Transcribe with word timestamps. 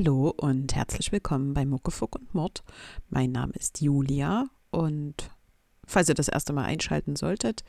Hallo 0.00 0.32
und 0.36 0.76
herzlich 0.76 1.10
willkommen 1.10 1.54
bei 1.54 1.66
Muckefuck 1.66 2.14
und 2.14 2.32
Mord. 2.32 2.62
Mein 3.10 3.32
Name 3.32 3.52
ist 3.54 3.80
Julia 3.80 4.46
und 4.70 5.28
falls 5.88 6.08
ihr 6.08 6.14
das 6.14 6.28
erste 6.28 6.52
Mal 6.52 6.66
einschalten 6.66 7.16
solltet, 7.16 7.64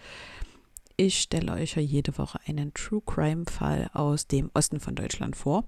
ich 0.96 1.22
stelle 1.22 1.54
euch 1.54 1.76
ja 1.76 1.82
jede 1.82 2.20
Woche 2.20 2.40
einen 2.46 2.72
True 2.76 3.02
Crime 3.04 3.46
Fall 3.50 3.90
aus 3.94 4.28
dem 4.28 4.52
Osten 4.54 4.80
von 4.80 4.94
Deutschland 4.94 5.38
vor. 5.38 5.64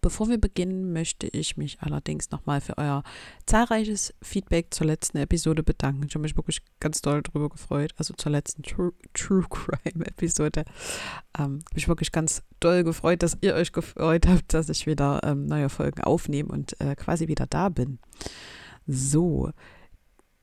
Bevor 0.00 0.28
wir 0.28 0.38
beginnen, 0.38 0.92
möchte 0.92 1.26
ich 1.28 1.56
mich 1.56 1.80
allerdings 1.80 2.30
nochmal 2.30 2.60
für 2.60 2.78
euer 2.78 3.02
zahlreiches 3.46 4.14
Feedback 4.22 4.72
zur 4.72 4.86
letzten 4.86 5.18
Episode 5.18 5.62
bedanken. 5.62 6.04
Ich 6.06 6.14
habe 6.14 6.22
mich 6.22 6.36
wirklich 6.36 6.60
ganz 6.80 7.00
doll 7.02 7.22
darüber 7.22 7.48
gefreut, 7.48 7.94
also 7.96 8.14
zur 8.14 8.32
letzten 8.32 8.62
True, 8.62 8.92
True 9.14 9.44
Crime 9.50 10.06
Episode. 10.06 10.64
Ähm, 11.38 11.60
mich 11.74 11.88
wirklich 11.88 12.12
ganz 12.12 12.42
doll 12.60 12.84
gefreut, 12.84 13.22
dass 13.22 13.38
ihr 13.40 13.54
euch 13.54 13.72
gefreut 13.72 14.26
habt, 14.26 14.54
dass 14.54 14.68
ich 14.68 14.86
wieder 14.86 15.20
ähm, 15.24 15.46
neue 15.46 15.68
Folgen 15.68 16.02
aufnehme 16.02 16.50
und 16.50 16.80
äh, 16.80 16.94
quasi 16.96 17.28
wieder 17.28 17.46
da 17.46 17.68
bin. 17.68 17.98
So, 18.86 19.50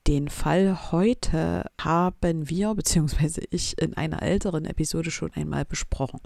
den 0.08 0.30
Fall 0.30 0.92
heute 0.92 1.66
haben 1.82 2.50
wir, 2.50 2.76
beziehungsweise 2.76 3.42
ich, 3.50 3.82
in 3.82 3.96
einer 3.96 4.22
älteren 4.22 4.66
Episode 4.66 5.10
schon 5.10 5.34
einmal 5.34 5.66
besprochen. 5.66 6.20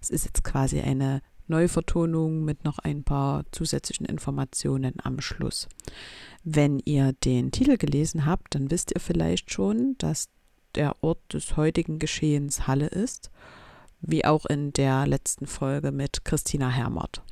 Es 0.00 0.10
ist 0.10 0.24
jetzt 0.24 0.44
quasi 0.44 0.80
eine 0.80 1.20
Neuvertonung 1.48 2.44
mit 2.44 2.64
noch 2.64 2.78
ein 2.78 3.04
paar 3.04 3.44
zusätzlichen 3.52 4.06
Informationen 4.06 4.94
am 5.02 5.20
Schluss. 5.20 5.68
Wenn 6.44 6.80
ihr 6.84 7.12
den 7.24 7.50
Titel 7.50 7.76
gelesen 7.76 8.26
habt, 8.26 8.54
dann 8.54 8.70
wisst 8.70 8.92
ihr 8.94 9.00
vielleicht 9.00 9.52
schon, 9.52 9.96
dass 9.98 10.28
der 10.74 11.02
Ort 11.02 11.32
des 11.32 11.56
heutigen 11.56 11.98
Geschehens 11.98 12.66
Halle 12.66 12.86
ist, 12.86 13.30
wie 14.00 14.24
auch 14.24 14.46
in 14.46 14.72
der 14.72 15.06
letzten 15.06 15.46
Folge 15.46 15.92
mit 15.92 16.24
Christina 16.24 16.70
Hermert. 16.70 17.22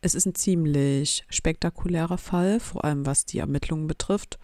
Es 0.00 0.14
ist 0.14 0.26
ein 0.26 0.34
ziemlich 0.34 1.24
spektakulärer 1.28 2.18
Fall, 2.18 2.60
vor 2.60 2.84
allem 2.84 3.04
was 3.04 3.24
die 3.24 3.38
Ermittlungen 3.38 3.88
betrifft 3.88 4.38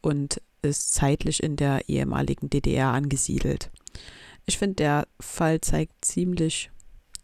und 0.00 0.42
ist 0.62 0.92
zeitlich 0.92 1.42
in 1.42 1.54
der 1.56 1.88
ehemaligen 1.88 2.50
DDR 2.50 2.88
angesiedelt. 2.88 3.70
Ich 4.44 4.58
finde, 4.58 4.76
der 4.76 5.08
Fall 5.20 5.60
zeigt 5.60 6.04
ziemlich 6.04 6.70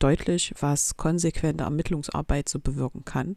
deutlich, 0.05 0.53
was 0.61 0.99
konsequente 0.99 1.65
Ermittlungsarbeit 1.65 2.49
so 2.49 2.61
bewirken 2.61 3.07
kann. 3.07 3.37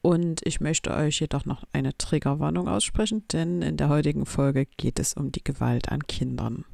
Und 0.00 0.40
ich 0.46 0.60
möchte 0.60 0.94
euch 0.94 1.20
jedoch 1.20 1.44
noch 1.44 1.64
eine 1.72 1.96
Triggerwarnung 1.96 2.68
aussprechen, 2.68 3.24
denn 3.32 3.60
in 3.60 3.76
der 3.76 3.90
heutigen 3.90 4.24
Folge 4.24 4.66
geht 4.78 4.98
es 4.98 5.14
um 5.14 5.30
die 5.30 5.44
Gewalt 5.44 5.90
an 5.90 6.06
Kindern. 6.06 6.64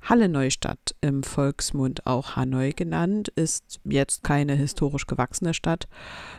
Halle 0.00 0.28
Neustadt, 0.28 0.94
im 1.00 1.22
Volksmund 1.22 2.06
auch 2.06 2.36
Hanoi 2.36 2.72
genannt, 2.72 3.28
ist 3.28 3.80
jetzt 3.84 4.22
keine 4.22 4.54
historisch 4.54 5.06
gewachsene 5.06 5.52
Stadt, 5.52 5.88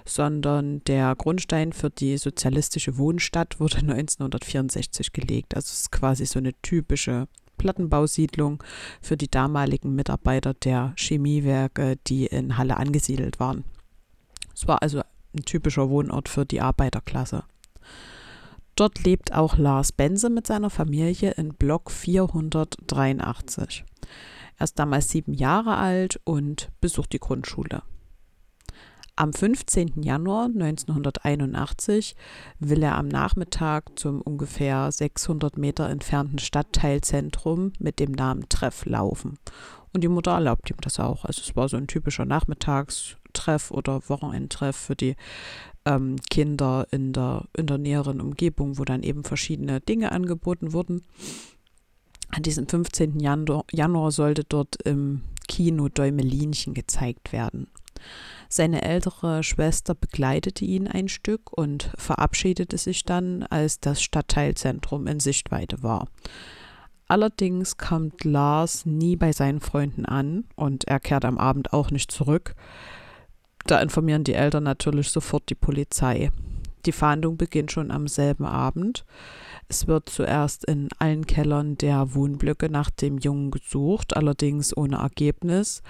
sondern 0.05 0.83
der 0.85 1.15
Grundstein 1.15 1.73
für 1.73 1.89
die 1.89 2.17
sozialistische 2.17 2.97
Wohnstadt 2.97 3.59
wurde 3.59 3.77
1964 3.79 5.11
gelegt. 5.11 5.55
Also 5.55 5.65
es 5.65 5.81
ist 5.81 5.91
quasi 5.91 6.25
so 6.25 6.39
eine 6.39 6.53
typische 6.61 7.27
Plattenbausiedlung 7.57 8.63
für 9.01 9.17
die 9.17 9.29
damaligen 9.29 9.95
Mitarbeiter 9.95 10.53
der 10.53 10.93
Chemiewerke, 10.97 11.97
die 12.07 12.25
in 12.25 12.57
Halle 12.57 12.77
angesiedelt 12.77 13.39
waren. 13.39 13.63
Es 14.53 14.67
war 14.67 14.81
also 14.81 15.01
ein 15.35 15.43
typischer 15.45 15.89
Wohnort 15.89 16.29
für 16.29 16.45
die 16.45 16.61
Arbeiterklasse. 16.61 17.43
Dort 18.75 19.03
lebt 19.03 19.33
auch 19.33 19.57
Lars 19.57 19.91
Bense 19.91 20.29
mit 20.29 20.45
seiner 20.45 20.69
Familie 20.69 21.31
in 21.31 21.55
Block 21.55 21.89
483. 21.89 23.83
Er 24.57 24.63
ist 24.63 24.77
damals 24.79 25.09
sieben 25.09 25.33
Jahre 25.33 25.77
alt 25.77 26.19
und 26.23 26.69
besucht 26.79 27.13
die 27.13 27.19
Grundschule. 27.19 27.81
Am 29.19 29.33
15. 29.33 30.03
Januar 30.03 30.45
1981 30.45 32.15
will 32.59 32.83
er 32.83 32.95
am 32.95 33.07
Nachmittag 33.07 33.97
zum 33.97 34.21
ungefähr 34.21 34.91
600 34.91 35.57
Meter 35.57 35.89
entfernten 35.89 36.37
Stadtteilzentrum 36.37 37.73
mit 37.79 37.99
dem 37.99 38.11
Namen 38.11 38.47
Treff 38.47 38.85
laufen. 38.85 39.39
Und 39.91 40.03
die 40.03 40.07
Mutter 40.07 40.33
erlaubt 40.33 40.69
ihm 40.69 40.77
das 40.81 40.99
auch. 40.99 41.25
Also 41.25 41.41
es 41.41 41.55
war 41.55 41.67
so 41.67 41.77
ein 41.77 41.87
typischer 41.87 42.25
Nachmittagstreff 42.25 43.71
oder 43.71 44.07
Wochenendtreff 44.07 44.75
für 44.75 44.95
die 44.95 45.15
ähm, 45.85 46.17
Kinder 46.29 46.85
in 46.91 47.11
der, 47.11 47.45
in 47.57 47.65
der 47.65 47.79
näheren 47.79 48.21
Umgebung, 48.21 48.77
wo 48.77 48.85
dann 48.85 49.01
eben 49.01 49.23
verschiedene 49.23 49.81
Dinge 49.81 50.11
angeboten 50.11 50.73
wurden. 50.73 51.01
An 52.29 52.43
diesem 52.43 52.67
15. 52.67 53.19
Januar, 53.19 53.65
Januar 53.71 54.11
sollte 54.11 54.43
dort 54.43 54.75
im 54.83 55.23
Kino 55.47 55.89
Däumelinchen 55.89 56.75
gezeigt 56.75 57.33
werden. 57.33 57.65
Seine 58.49 58.81
ältere 58.83 59.43
Schwester 59.43 59.95
begleitete 59.95 60.65
ihn 60.65 60.87
ein 60.87 61.09
Stück 61.09 61.51
und 61.51 61.91
verabschiedete 61.97 62.77
sich 62.77 63.03
dann, 63.03 63.43
als 63.43 63.79
das 63.79 64.01
Stadtteilzentrum 64.01 65.07
in 65.07 65.19
Sichtweite 65.19 65.83
war. 65.83 66.07
Allerdings 67.07 67.77
kommt 67.77 68.23
Lars 68.25 68.85
nie 68.85 69.15
bei 69.15 69.31
seinen 69.31 69.61
Freunden 69.61 70.05
an 70.05 70.45
und 70.55 70.85
er 70.85 70.99
kehrt 70.99 71.23
am 71.23 71.37
Abend 71.37 71.71
auch 71.71 71.89
nicht 71.89 72.11
zurück. 72.11 72.55
Da 73.65 73.79
informieren 73.79 74.23
die 74.23 74.33
Eltern 74.33 74.63
natürlich 74.63 75.09
sofort 75.09 75.49
die 75.49 75.55
Polizei. 75.55 76.31
Die 76.85 76.91
Fahndung 76.93 77.35
beginnt 77.35 77.71
schon 77.71 77.91
am 77.91 78.07
selben 78.07 78.45
Abend. 78.45 79.05
Es 79.67 79.87
wird 79.87 80.09
zuerst 80.09 80.63
in 80.65 80.87
allen 80.99 81.27
Kellern 81.27 81.77
der 81.77 82.13
Wohnblöcke 82.13 82.69
nach 82.69 82.89
dem 82.89 83.17
Jungen 83.17 83.51
gesucht, 83.51 84.15
allerdings 84.15 84.75
ohne 84.75 84.97
Ergebnis. 84.97 85.81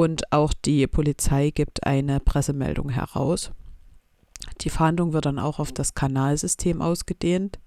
Und 0.00 0.32
auch 0.32 0.54
die 0.54 0.86
Polizei 0.86 1.50
gibt 1.50 1.86
eine 1.86 2.20
Pressemeldung 2.20 2.88
heraus. 2.88 3.50
Die 4.62 4.70
Fahndung 4.70 5.12
wird 5.12 5.26
dann 5.26 5.38
auch 5.38 5.58
auf 5.58 5.72
das 5.72 5.92
Kanalsystem 5.92 6.80
ausgedehnt. 6.80 7.58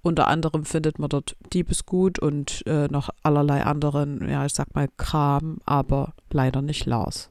Unter 0.00 0.28
anderem 0.28 0.64
findet 0.64 0.98
man 0.98 1.10
dort 1.10 1.36
Diebesgut 1.52 2.20
und 2.20 2.66
äh, 2.66 2.88
noch 2.88 3.10
allerlei 3.22 3.64
anderen, 3.64 4.26
ja, 4.26 4.46
ich 4.46 4.54
sag 4.54 4.74
mal 4.74 4.88
Kram, 4.96 5.58
aber 5.66 6.14
leider 6.30 6.62
nicht 6.62 6.86
Lars. 6.86 7.28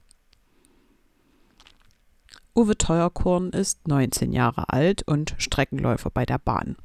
Uwe 2.56 2.78
Teuerkorn 2.78 3.50
ist 3.50 3.88
19 3.88 4.34
Jahre 4.34 4.70
alt 4.70 5.02
und 5.02 5.34
Streckenläufer 5.40 6.12
bei 6.12 6.28
der 6.28 6.38
Bahn. 6.38 6.76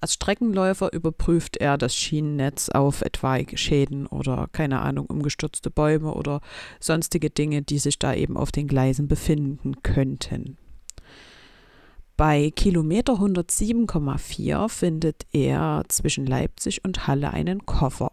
Als 0.00 0.14
Streckenläufer 0.14 0.92
überprüft 0.92 1.56
er 1.56 1.78
das 1.78 1.94
Schienennetz 1.94 2.68
auf 2.68 3.02
etwaige 3.02 3.56
Schäden 3.56 4.06
oder 4.06 4.48
keine 4.52 4.80
Ahnung, 4.80 5.06
umgestürzte 5.06 5.70
Bäume 5.70 6.14
oder 6.14 6.40
sonstige 6.80 7.30
Dinge, 7.30 7.62
die 7.62 7.78
sich 7.78 7.98
da 7.98 8.14
eben 8.14 8.36
auf 8.36 8.52
den 8.52 8.66
Gleisen 8.66 9.08
befinden 9.08 9.82
könnten. 9.82 10.56
Bei 12.16 12.50
Kilometer 12.50 13.14
107,4 13.14 14.68
findet 14.68 15.26
er 15.32 15.84
zwischen 15.88 16.26
Leipzig 16.26 16.84
und 16.84 17.06
Halle 17.06 17.30
einen 17.30 17.64
Koffer. 17.64 18.12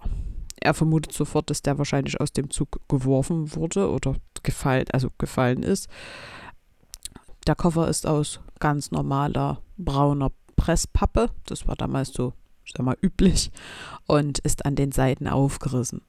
Er 0.61 0.73
vermutet 0.73 1.11
sofort, 1.11 1.49
dass 1.49 1.61
der 1.61 1.77
wahrscheinlich 1.77 2.19
aus 2.21 2.31
dem 2.31 2.49
Zug 2.49 2.79
geworfen 2.87 3.53
wurde 3.55 3.89
oder 3.91 4.15
gefallen, 4.43 4.85
also 4.93 5.09
gefallen 5.17 5.61
ist. 5.61 5.89
Der 7.47 7.55
Koffer 7.55 7.89
ist 7.89 8.07
aus 8.07 8.39
ganz 8.59 8.91
normaler 8.91 9.61
brauner 9.77 10.31
Presspappe. 10.57 11.29
Das 11.45 11.67
war 11.67 11.77
damals 11.77 12.11
so, 12.11 12.33
sag 12.65 12.85
mal, 12.85 12.97
üblich 13.01 13.51
und 14.05 14.39
ist 14.39 14.65
an 14.65 14.75
den 14.75 14.91
Seiten 14.91 15.27
aufgerissen. 15.27 16.01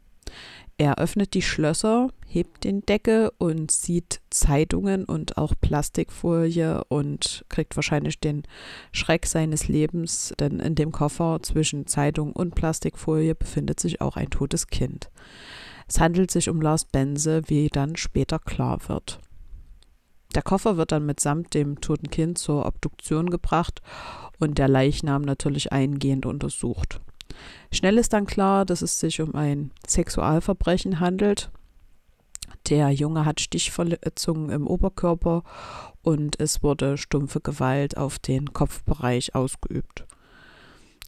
Er 0.80 0.98
öffnet 0.98 1.34
die 1.34 1.42
Schlösser, 1.42 2.08
hebt 2.26 2.62
den 2.62 2.82
Deckel 2.82 3.32
und 3.38 3.72
sieht 3.72 4.20
Zeitungen 4.30 5.04
und 5.04 5.36
auch 5.36 5.54
Plastikfolie 5.60 6.84
und 6.84 7.44
kriegt 7.48 7.74
wahrscheinlich 7.74 8.20
den 8.20 8.44
Schreck 8.92 9.26
seines 9.26 9.66
Lebens, 9.66 10.34
denn 10.38 10.60
in 10.60 10.76
dem 10.76 10.92
Koffer 10.92 11.40
zwischen 11.42 11.88
Zeitung 11.88 12.32
und 12.32 12.54
Plastikfolie 12.54 13.34
befindet 13.34 13.80
sich 13.80 14.00
auch 14.00 14.16
ein 14.16 14.30
totes 14.30 14.68
Kind. 14.68 15.10
Es 15.88 15.98
handelt 15.98 16.30
sich 16.30 16.48
um 16.48 16.60
Lars 16.60 16.84
Bense, 16.84 17.42
wie 17.46 17.68
dann 17.68 17.96
später 17.96 18.38
klar 18.38 18.78
wird. 18.88 19.18
Der 20.34 20.42
Koffer 20.42 20.76
wird 20.76 20.92
dann 20.92 21.06
mitsamt 21.06 21.54
dem 21.54 21.80
toten 21.80 22.10
Kind 22.10 22.38
zur 22.38 22.66
Obduktion 22.66 23.30
gebracht 23.30 23.80
und 24.38 24.58
der 24.58 24.68
Leichnam 24.68 25.22
natürlich 25.22 25.72
eingehend 25.72 26.26
untersucht. 26.26 27.00
Schnell 27.72 27.98
ist 27.98 28.12
dann 28.12 28.26
klar, 28.26 28.64
dass 28.64 28.82
es 28.82 28.98
sich 28.98 29.20
um 29.20 29.34
ein 29.34 29.70
Sexualverbrechen 29.86 31.00
handelt. 31.00 31.50
Der 32.68 32.90
Junge 32.90 33.24
hat 33.24 33.40
Stichverletzungen 33.40 34.50
im 34.50 34.66
Oberkörper 34.66 35.42
und 36.02 36.38
es 36.40 36.62
wurde 36.62 36.98
stumpfe 36.98 37.40
Gewalt 37.40 37.96
auf 37.96 38.18
den 38.18 38.52
Kopfbereich 38.52 39.34
ausgeübt. 39.34 40.06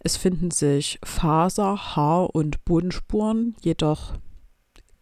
Es 0.02 0.16
finden 0.16 0.50
sich 0.50 0.99
Faser, 1.05 1.94
Haar- 1.96 2.34
und 2.34 2.64
Bodenspuren, 2.64 3.55
jedoch 3.61 4.14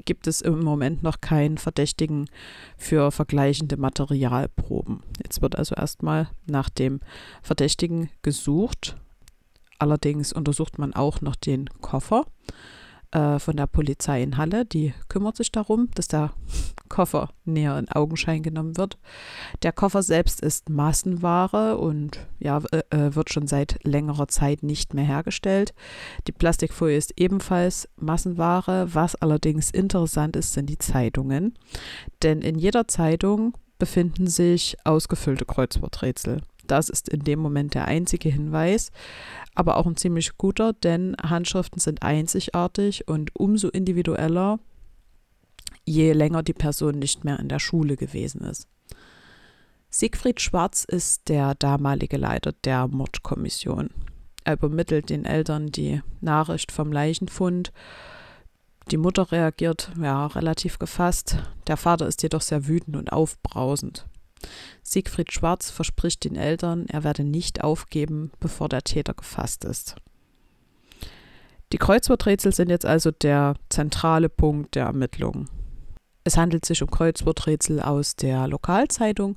gibt 0.09 0.27
es 0.27 0.41
im 0.41 0.61
Moment 0.61 1.03
noch 1.03 1.21
keinen 1.21 1.59
Verdächtigen 1.59 2.31
für 2.79 3.13
vergleichende 3.13 3.77
Materialproben. 3.77 5.03
Jetzt 5.23 5.43
wird 5.43 5.57
also 5.57 5.75
erstmal 5.75 6.31
nach 6.47 6.71
dem 6.71 7.01
Verdächtigen 7.43 8.09
gesucht. 8.23 8.97
Allerdings 9.79 10.33
untersucht 10.33 10.79
man 10.79 10.95
auch 10.95 11.21
noch 11.21 11.37
den 11.37 11.69
Koffer. 11.83 12.25
Äh, 13.13 13.39
von 13.39 13.57
der 13.57 13.67
Polizei 13.67 14.23
in 14.23 14.37
Halle. 14.37 14.65
Die 14.65 14.93
kümmert 15.09 15.37
sich 15.37 15.51
darum, 15.53 15.89
dass 15.95 16.09
der 16.09 16.33
Koffer 16.89 17.31
näher 17.45 17.79
in 17.79 17.89
Augenschein 17.89 18.43
genommen 18.43 18.77
wird. 18.77 18.99
Der 19.63 19.73
Koffer 19.73 20.03
selbst 20.03 20.41
ist 20.41 20.69
Massenware 20.69 21.79
und 21.79 22.27
ja, 22.39 22.63
äh, 22.73 22.83
äh, 22.91 23.15
wird 23.15 23.31
schon 23.31 23.47
seit 23.47 23.79
längerer 23.85 24.29
Zeit 24.29 24.63
nicht 24.63 24.95
mehr 24.95 25.05
hergestellt. 25.05 25.75
Die 26.27 26.33
Plastikfolie 26.33 26.97
ist 26.97 27.13
ebenfalls 27.17 27.89
Massenware. 27.97 28.89
Was 28.95 29.15
allerdings 29.15 29.71
interessant 29.71 30.37
ist, 30.37 30.53
sind 30.53 30.69
die 30.71 30.79
Zeitungen. 30.79 31.55
Denn 32.23 32.41
in 32.41 32.59
jeder 32.59 32.89
Zeitung 32.89 33.57
befinden 33.79 34.27
sich 34.27 34.77
ausgefüllte 34.85 35.45
Kreuzworträtsel. 35.45 36.43
Das 36.69 36.89
ist 36.89 37.09
in 37.09 37.25
dem 37.25 37.41
Moment 37.41 37.75
der 37.75 37.87
einzige 37.87 38.29
Hinweis, 38.29 38.93
aber 39.55 39.77
auch 39.77 39.87
ein 39.87 39.97
ziemlich 39.97 40.39
guter, 40.39 40.73
denn 40.73 41.17
Handschriften 41.21 41.81
sind 41.81 42.03
einzigartig 42.03 43.09
und 43.09 43.35
umso 43.35 43.69
individueller, 43.69 44.61
je 45.85 46.13
länger 46.13 46.43
die 46.43 46.53
Person 46.53 46.99
nicht 46.99 47.25
mehr 47.25 47.41
in 47.41 47.49
der 47.49 47.59
Schule 47.59 47.97
gewesen 47.97 48.43
ist. 48.43 48.69
Siegfried 49.91 50.41
Schwarz 50.41 50.85
ist 50.85 51.29
der 51.29 51.55
damalige 51.55 52.19
Leiter 52.19 52.53
der 52.65 52.87
Mordkommission. 52.89 53.89
Er 54.45 54.55
übermittelt 54.55 55.09
den 55.09 55.25
Eltern 55.25 55.73
die 55.73 56.03
Nachricht 56.21 56.73
vom 56.73 56.93
Leichenfund. 56.93 57.73
Die 58.91 58.97
Mutter 58.99 59.33
reagiert 59.33 59.91
ja 60.01 60.27
relativ 60.27 60.79
gefasst. 60.79 61.39
Der 61.67 61.79
Vater 61.79 62.07
ist 62.07 62.23
jedoch 62.23 62.43
sehr 62.43 62.67
wütend 62.67 62.97
und 62.97 63.13
aufbrausend. 63.13 64.07
Siegfried 64.83 65.33
Schwarz 65.33 65.71
verspricht 65.71 66.25
den 66.25 66.37
Eltern, 66.37 66.87
er 66.89 67.05
werde 67.05 67.25
nicht 67.25 67.63
aufgeben, 67.63 68.31
bevor 68.41 68.69
der 68.69 68.83
Täter 68.83 69.15
gefasst 69.15 69.65
ist. 69.65 69.97
Die 71.73 71.79
Kreuzworträtsel 71.79 72.55
sind 72.55 72.71
jetzt 72.71 72.87
also 72.87 73.11
der 73.11 73.55
zentrale 73.69 74.29
Punkt 74.31 74.75
der 74.75 74.87
Ermittlungen. 74.87 75.51
Es 76.25 76.37
handelt 76.37 76.65
sich 76.65 76.83
um 76.83 76.91
Kreuzworträtsel 76.91 77.81
aus 77.81 78.17
der 78.17 78.49
Lokalzeitung. 78.49 79.37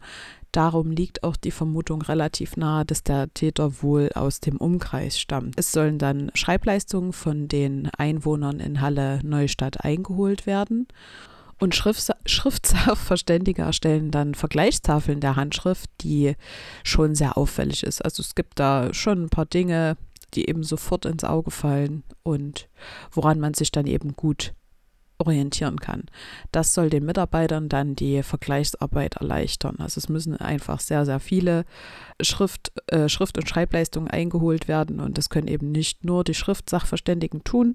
Darum 0.52 0.92
liegt 0.92 1.24
auch 1.24 1.38
die 1.38 1.52
Vermutung 1.52 2.02
relativ 2.02 2.58
nahe, 2.58 2.84
dass 2.84 3.04
der 3.04 3.34
Täter 3.34 3.82
wohl 3.82 4.10
aus 4.14 4.42
dem 4.42 4.58
Umkreis 4.58 5.18
stammt. 5.18 5.56
Es 5.58 5.72
sollen 5.72 5.98
dann 5.98 6.32
Schreibleistungen 6.34 7.14
von 7.14 7.48
den 7.48 7.90
Einwohnern 7.98 8.60
in 8.60 8.82
Halle 8.82 9.22
Neustadt 9.24 9.86
eingeholt 9.86 10.46
werden. 10.46 10.88
Und 11.62 11.76
Schriftsachverständige 11.76 13.62
erstellen 13.62 14.10
dann 14.10 14.34
Vergleichstafeln 14.34 15.20
der 15.20 15.36
Handschrift, 15.36 15.92
die 16.02 16.36
schon 16.84 17.14
sehr 17.14 17.38
auffällig 17.38 17.84
ist. 17.84 18.04
Also 18.04 18.22
es 18.22 18.34
gibt 18.34 18.58
da 18.58 18.92
schon 18.96 19.26
ein 19.26 19.30
paar 19.30 19.46
Dinge, 19.46 19.96
die 20.34 20.50
eben 20.50 20.64
sofort 20.64 21.06
ins 21.06 21.24
Auge 21.24 21.52
fallen 21.52 22.04
und 22.24 22.68
woran 23.12 23.40
man 23.40 23.54
sich 23.54 23.72
dann 23.72 23.86
eben 23.86 24.16
gut 24.16 24.56
orientieren 25.22 25.80
kann. 25.80 26.04
Das 26.52 26.74
soll 26.74 26.90
den 26.90 27.06
Mitarbeitern 27.06 27.70
dann 27.70 27.96
die 27.96 28.24
Vergleichsarbeit 28.24 29.16
erleichtern. 29.16 29.78
Also 29.80 30.00
es 30.00 30.10
müssen 30.10 30.38
einfach 30.38 30.80
sehr, 30.80 31.06
sehr 31.06 31.20
viele 31.20 31.66
Schrift, 32.22 32.72
äh, 32.88 33.10
Schrift- 33.10 33.38
und 33.38 33.48
Schreibleistungen 33.48 34.10
eingeholt 34.10 34.68
werden 34.68 35.00
und 35.00 35.18
das 35.18 35.30
können 35.30 35.48
eben 35.48 35.72
nicht 35.72 36.04
nur 36.04 36.24
die 36.24 36.34
Schriftsachverständigen 36.34 37.44
tun. 37.44 37.74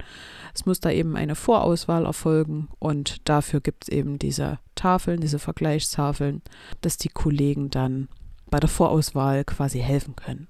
Es 0.55 0.67
muss 0.67 0.81
da 0.81 0.91
eben 0.91 1.17
eine 1.17 1.35
Vorauswahl 1.35 2.05
erfolgen 2.05 2.69
und 2.79 3.29
dafür 3.29 3.61
gibt 3.61 3.85
es 3.85 3.89
eben 3.89 4.19
diese 4.19 4.59
Tafeln, 4.75 5.21
diese 5.21 5.39
Vergleichstafeln, 5.39 6.43
dass 6.81 6.99
die 6.99 7.09
Kollegen 7.09 7.71
dann 7.71 8.09
bei 8.51 8.61
der 8.61 8.69
Vorauswahl 8.69 9.45
quasi 9.45 9.81
helfen 9.81 10.17
können. 10.17 10.49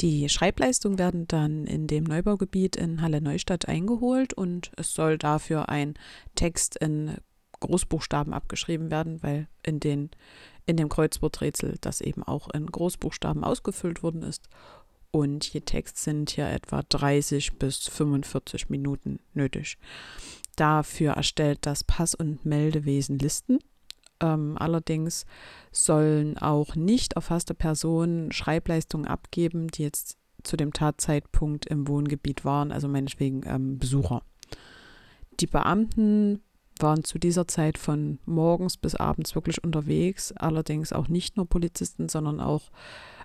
Die 0.00 0.28
Schreibleistungen 0.28 0.98
werden 0.98 1.26
dann 1.26 1.66
in 1.66 1.88
dem 1.88 2.04
Neubaugebiet 2.04 2.76
in 2.76 3.02
Halle 3.02 3.20
Neustadt 3.20 3.66
eingeholt 3.66 4.32
und 4.32 4.70
es 4.76 4.94
soll 4.94 5.18
dafür 5.18 5.68
ein 5.68 5.94
Text 6.36 6.76
in 6.76 7.16
Großbuchstaben 7.60 8.32
abgeschrieben 8.32 8.92
werden, 8.92 9.22
weil 9.24 9.48
in, 9.64 9.80
den, 9.80 10.10
in 10.66 10.76
dem 10.76 10.88
Kreuzworträtsel 10.88 11.76
das 11.80 12.00
eben 12.00 12.22
auch 12.22 12.48
in 12.50 12.66
Großbuchstaben 12.66 13.42
ausgefüllt 13.42 14.04
worden 14.04 14.22
ist. 14.22 14.48
Und 15.10 15.52
je 15.52 15.62
Text 15.62 15.96
sind 15.98 16.30
hier 16.30 16.48
etwa 16.48 16.82
30 16.82 17.58
bis 17.58 17.88
45 17.88 18.68
Minuten 18.68 19.18
nötig. 19.34 19.78
Dafür 20.54 21.12
erstellt 21.12 21.60
das 21.62 21.82
Pass- 21.82 22.14
und 22.14 22.44
Meldewesen 22.44 23.18
Listen 23.18 23.58
ähm, 24.20 24.56
allerdings 24.58 25.26
sollen 25.72 26.38
auch 26.38 26.74
nicht 26.74 27.14
erfasste 27.14 27.54
Personen 27.54 28.32
Schreibleistungen 28.32 29.06
abgeben, 29.06 29.68
die 29.68 29.82
jetzt 29.82 30.16
zu 30.42 30.56
dem 30.56 30.72
Tatzeitpunkt 30.72 31.66
im 31.66 31.88
Wohngebiet 31.88 32.44
waren, 32.44 32.72
also 32.72 32.88
meinetwegen 32.88 33.42
ähm, 33.46 33.78
Besucher. 33.78 34.22
Die 35.40 35.46
Beamten 35.46 36.42
waren 36.80 37.04
zu 37.04 37.18
dieser 37.18 37.48
Zeit 37.48 37.78
von 37.78 38.18
morgens 38.24 38.76
bis 38.76 38.94
abends 38.94 39.34
wirklich 39.34 39.62
unterwegs, 39.62 40.32
allerdings 40.32 40.92
auch 40.92 41.08
nicht 41.08 41.36
nur 41.36 41.48
Polizisten, 41.48 42.08
sondern 42.08 42.40
auch 42.40 42.70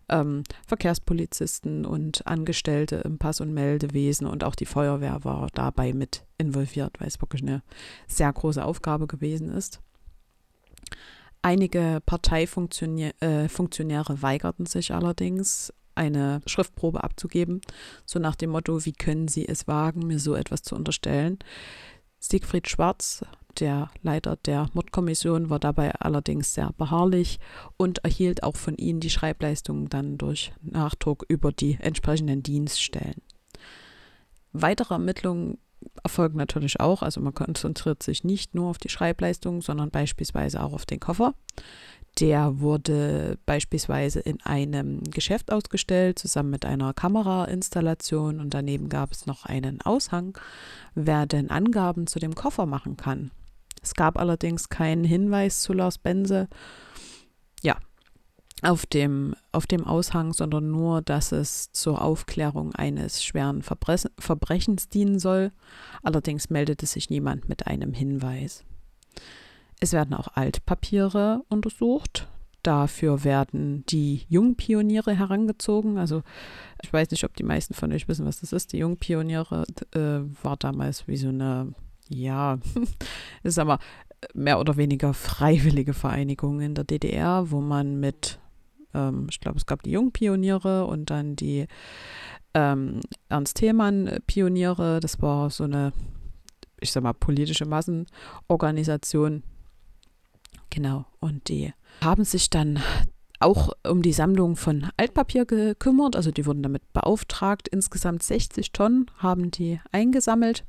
ähm, 0.10 0.44
Verkehrspolizisten 0.68 1.86
und 1.86 2.26
Angestellte 2.28 2.98
im 2.98 3.18
Pass- 3.18 3.42
und 3.42 3.54
Meldewesen 3.54 4.28
und 4.28 4.44
auch 4.44 4.56
die 4.56 4.66
Feuerwehr 4.66 5.24
war 5.24 5.48
dabei 5.54 5.94
mit 5.94 6.26
involviert, 6.38 7.00
weil 7.00 7.08
es 7.08 7.22
wirklich 7.22 7.42
eine 7.42 7.64
sehr 8.08 8.32
große 8.32 8.64
Aufgabe 8.64 9.08
gewesen 9.08 9.50
ist. 9.50 9.82
Einige 11.42 12.02
Parteifunktionäre 12.06 13.14
äh, 13.20 14.22
weigerten 14.22 14.66
sich 14.66 14.94
allerdings, 14.94 15.74
eine 15.96 16.42
Schriftprobe 16.46 17.04
abzugeben, 17.04 17.62
so 18.06 18.20
nach 18.20 18.36
dem 18.36 18.52
Motto, 18.52 18.86
wie 18.86 18.94
können 18.94 19.28
Sie 19.28 19.48
es 19.48 19.68
wagen, 19.68 20.08
mir 20.08 20.20
so 20.20 20.36
etwas 20.36 20.64
zu 20.64 20.76
unterstellen. 20.76 21.40
Siegfried 22.20 22.70
Schwarz, 22.70 23.24
der 23.60 23.92
Leiter 24.02 24.38
der 24.38 24.70
Mordkommission, 24.74 25.50
war 25.50 25.60
dabei 25.60 25.92
allerdings 25.96 26.54
sehr 26.54 26.72
beharrlich 26.78 27.40
und 27.78 28.00
erhielt 28.00 28.44
auch 28.44 28.56
von 28.56 28.76
ihnen 28.78 29.02
die 29.02 29.10
Schreibleistungen 29.10 29.90
dann 29.90 30.18
durch 30.18 30.54
Nachdruck 30.62 31.26
über 31.28 31.52
die 31.52 31.78
entsprechenden 31.80 32.42
Dienststellen. 32.42 33.22
Weitere 34.54 34.96
Ermittlungen 34.96 35.58
erfolgen 36.04 36.38
natürlich 36.38 36.80
auch. 36.80 37.02
Also 37.02 37.22
man 37.22 37.34
konzentriert 37.34 38.04
sich 38.04 38.24
nicht 38.24 38.56
nur 38.56 38.70
auf 38.70 38.78
die 38.78 38.90
Schreibleistung, 38.90 39.62
sondern 39.62 39.92
beispielsweise 39.92 40.62
auch 40.62 40.74
auf 40.74 40.86
den 40.86 41.00
Koffer. 41.00 41.36
Der 42.20 42.60
wurde 42.60 43.40
beispielsweise 43.48 44.20
in 44.20 44.40
einem 44.42 45.02
Geschäft 45.04 45.52
ausgestellt, 45.52 46.20
zusammen 46.20 46.52
mit 46.52 46.66
einer 46.66 46.94
Kamerainstallation 46.94 48.40
und 48.40 48.54
daneben 48.54 48.88
gab 48.88 49.12
es 49.12 49.26
noch 49.26 49.46
einen 49.46 49.82
Aushang, 49.82 50.38
wer 50.94 51.26
denn 51.26 51.50
Angaben 51.50 52.06
zu 52.06 52.20
dem 52.20 52.36
Koffer 52.36 52.68
machen 52.68 52.98
kann. 52.98 53.32
Es 53.82 53.96
gab 53.96 54.20
allerdings 54.20 54.70
keinen 54.70 55.04
Hinweis 55.04 55.62
zu 55.62 55.74
Lars 55.74 55.98
Benze. 55.98 56.48
Ja, 57.64 57.78
auf 58.66 58.86
dem, 58.86 59.36
auf 59.52 59.68
dem 59.68 59.86
Aushang, 59.86 60.34
sondern 60.34 60.72
nur, 60.72 61.02
dass 61.02 61.32
es 61.32 61.72
zur 61.72 62.02
Aufklärung 62.02 62.74
eines 62.74 63.24
schweren 63.24 63.62
Verbre 63.62 63.98
Verbrechens 64.18 64.90
dienen 64.90 65.20
soll. 65.20 65.52
Allerdings 66.02 66.50
meldete 66.50 66.86
sich 66.86 67.10
niemand 67.10 67.50
mit 67.50 67.68
einem 67.68 67.94
Hinweis. 67.94 68.64
Es 69.80 69.92
werden 69.92 70.14
auch 70.14 70.30
Altpapiere 70.36 71.44
untersucht. 71.50 72.28
Dafür 72.64 73.26
werden 73.26 73.86
die 73.88 74.26
Jungpioniere 74.30 75.14
herangezogen. 75.14 75.98
Also 75.98 76.24
ich 76.82 76.94
weiß 76.94 77.12
nicht, 77.12 77.26
ob 77.26 77.36
die 77.36 77.44
meisten 77.44 77.74
von 77.74 77.92
euch 77.92 78.08
wissen, 78.08 78.26
was 78.26 78.40
das 78.40 78.54
ist. 78.54 78.72
Die 78.72 78.78
Jungpioniere 78.78 79.66
äh, 79.94 80.22
war 80.42 80.56
damals 80.56 81.08
wie 81.08 81.18
so 81.18 81.28
eine, 81.28 81.74
ja, 82.08 82.60
ist 83.44 83.60
aber 83.60 83.80
mehr 84.34 84.60
oder 84.60 84.78
weniger 84.78 85.14
freiwillige 85.14 85.94
Vereinigung 85.94 86.62
in 86.62 86.76
der 86.76 86.86
DDR, 86.86 87.52
wo 87.52 87.60
man 87.60 88.00
mit 88.00 88.40
ähm, 88.94 89.28
ich 89.30 89.40
glaube, 89.40 89.58
es 89.58 89.66
gab 89.66 89.84
die 89.84 89.92
Jungpioniere 89.92 90.86
und 90.86 91.10
dann 91.10 91.36
die 91.36 91.68
ähm, 92.54 93.00
Ernst 93.30 93.58
Thälmann-Pioniere. 93.58 95.00
Das 95.00 95.22
war 95.22 95.50
so 95.50 95.64
eine, 95.64 95.94
ich 96.80 96.92
sag 96.92 97.04
mal, 97.04 97.14
politische 97.14 97.66
Massenorganisation. 97.66 99.44
Genau, 100.70 101.06
und 101.20 101.50
die 101.50 101.74
haben 102.02 102.24
sich 102.24 102.50
dann 102.50 102.80
auch 103.40 103.74
um 103.88 104.02
die 104.02 104.14
Sammlung 104.14 104.56
von 104.56 104.90
Altpapier 104.98 105.46
gekümmert. 105.46 106.16
Also 106.16 106.32
die 106.32 106.46
wurden 106.46 106.64
damit 106.64 106.94
beauftragt. 106.94 107.68
Insgesamt 107.68 108.24
60 108.24 108.72
Tonnen 108.72 109.12
haben 109.18 109.52
die 109.52 109.80
eingesammelt. 109.92 110.64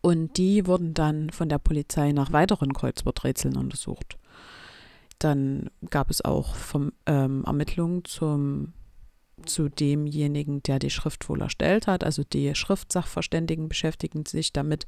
Und 0.00 0.36
die 0.36 0.66
wurden 0.66 0.94
dann 0.94 1.30
von 1.30 1.48
der 1.48 1.58
Polizei 1.58 2.12
nach 2.12 2.32
weiteren 2.32 2.72
Kreuzworträtseln 2.72 3.56
untersucht. 3.56 4.16
Dann 5.18 5.70
gab 5.90 6.10
es 6.10 6.24
auch 6.24 6.54
vom, 6.54 6.92
ähm, 7.06 7.44
Ermittlungen 7.44 8.04
zum, 8.04 8.72
zu 9.44 9.68
demjenigen, 9.68 10.62
der 10.62 10.78
die 10.78 10.90
Schrift 10.90 11.28
wohl 11.28 11.40
erstellt 11.40 11.86
hat. 11.86 12.04
Also 12.04 12.22
die 12.24 12.54
Schriftsachverständigen 12.54 13.68
beschäftigten 13.68 14.26
sich 14.26 14.52
damit 14.52 14.86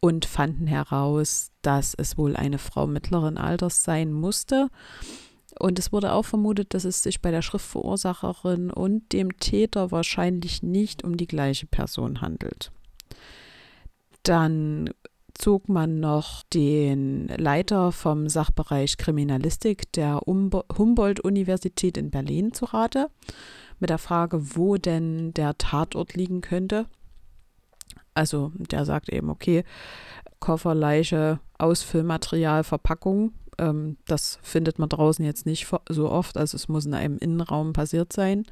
und 0.00 0.24
fanden 0.24 0.66
heraus, 0.66 1.52
dass 1.62 1.94
es 1.94 2.18
wohl 2.18 2.36
eine 2.36 2.58
Frau 2.58 2.86
mittleren 2.86 3.38
Alters 3.38 3.84
sein 3.84 4.12
musste. 4.12 4.68
Und 5.58 5.78
es 5.78 5.92
wurde 5.92 6.12
auch 6.12 6.24
vermutet, 6.24 6.74
dass 6.74 6.84
es 6.84 7.02
sich 7.02 7.20
bei 7.20 7.30
der 7.30 7.42
Schriftverursacherin 7.42 8.70
und 8.70 9.12
dem 9.12 9.36
Täter 9.38 9.90
wahrscheinlich 9.90 10.62
nicht 10.62 11.04
um 11.04 11.16
die 11.16 11.26
gleiche 11.26 11.66
Person 11.66 12.20
handelt. 12.20 12.70
Dann 14.22 14.90
zog 15.40 15.68
man 15.68 16.00
noch 16.00 16.42
den 16.52 17.28
Leiter 17.28 17.92
vom 17.92 18.28
Sachbereich 18.28 18.98
Kriminalistik 18.98 19.90
der 19.92 20.20
Humboldt-Universität 20.26 21.96
in 21.96 22.10
Berlin 22.10 22.52
zu 22.52 22.66
Rate 22.66 23.08
mit 23.78 23.90
der 23.90 23.98
Frage, 23.98 24.56
wo 24.56 24.76
denn 24.76 25.32
der 25.32 25.56
Tatort 25.56 26.14
liegen 26.14 26.42
könnte. 26.42 26.86
Also 28.12 28.52
der 28.54 28.84
sagt 28.84 29.08
eben, 29.08 29.30
okay, 29.30 29.64
Koffer, 30.40 30.74
Leiche, 30.74 31.40
Ausfüllmaterial, 31.58 32.64
Verpackung, 32.64 33.32
ähm, 33.58 33.96
das 34.06 34.38
findet 34.42 34.78
man 34.78 34.88
draußen 34.88 35.24
jetzt 35.24 35.46
nicht 35.46 35.66
so 35.88 36.10
oft, 36.10 36.36
also 36.36 36.56
es 36.56 36.68
muss 36.68 36.86
in 36.86 36.94
einem 36.94 37.18
Innenraum 37.18 37.72
passiert 37.72 38.12
sein. 38.12 38.44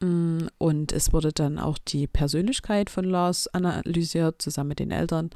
Mm, 0.00 0.46
und 0.58 0.92
es 0.92 1.12
wurde 1.12 1.32
dann 1.32 1.58
auch 1.58 1.78
die 1.78 2.06
Persönlichkeit 2.06 2.90
von 2.90 3.04
Lars 3.04 3.48
analysiert, 3.48 4.40
zusammen 4.40 4.68
mit 4.68 4.78
den 4.78 4.90
Eltern, 4.90 5.30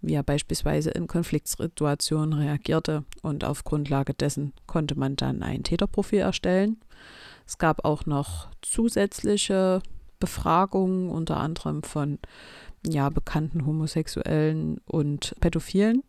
wie 0.00 0.14
er 0.14 0.22
beispielsweise 0.22 0.90
in 0.90 1.06
Konfliktsituationen 1.06 2.34
reagierte. 2.34 3.04
Und 3.22 3.44
auf 3.44 3.64
Grundlage 3.64 4.14
dessen 4.14 4.52
konnte 4.66 4.98
man 4.98 5.16
dann 5.16 5.42
ein 5.42 5.62
Täterprofil 5.62 6.20
erstellen. 6.20 6.80
Es 7.46 7.58
gab 7.58 7.84
auch 7.84 8.06
noch 8.06 8.48
zusätzliche 8.60 9.82
Befragungen, 10.20 11.10
unter 11.10 11.38
anderem 11.38 11.82
von 11.82 12.18
ja, 12.86 13.08
bekannten 13.08 13.66
Homosexuellen 13.66 14.78
und 14.86 15.34
Pädophilen. 15.40 16.02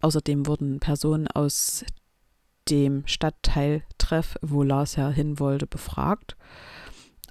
Außerdem 0.00 0.46
wurden 0.46 0.80
Personen 0.80 1.28
aus 1.28 1.84
dem 2.68 3.06
Stadtteil 3.06 3.82
Treff, 3.98 4.36
wo 4.42 4.62
Lars 4.62 4.96
ja 4.96 5.08
hin 5.10 5.38
wollte, 5.38 5.66
befragt. 5.66 6.36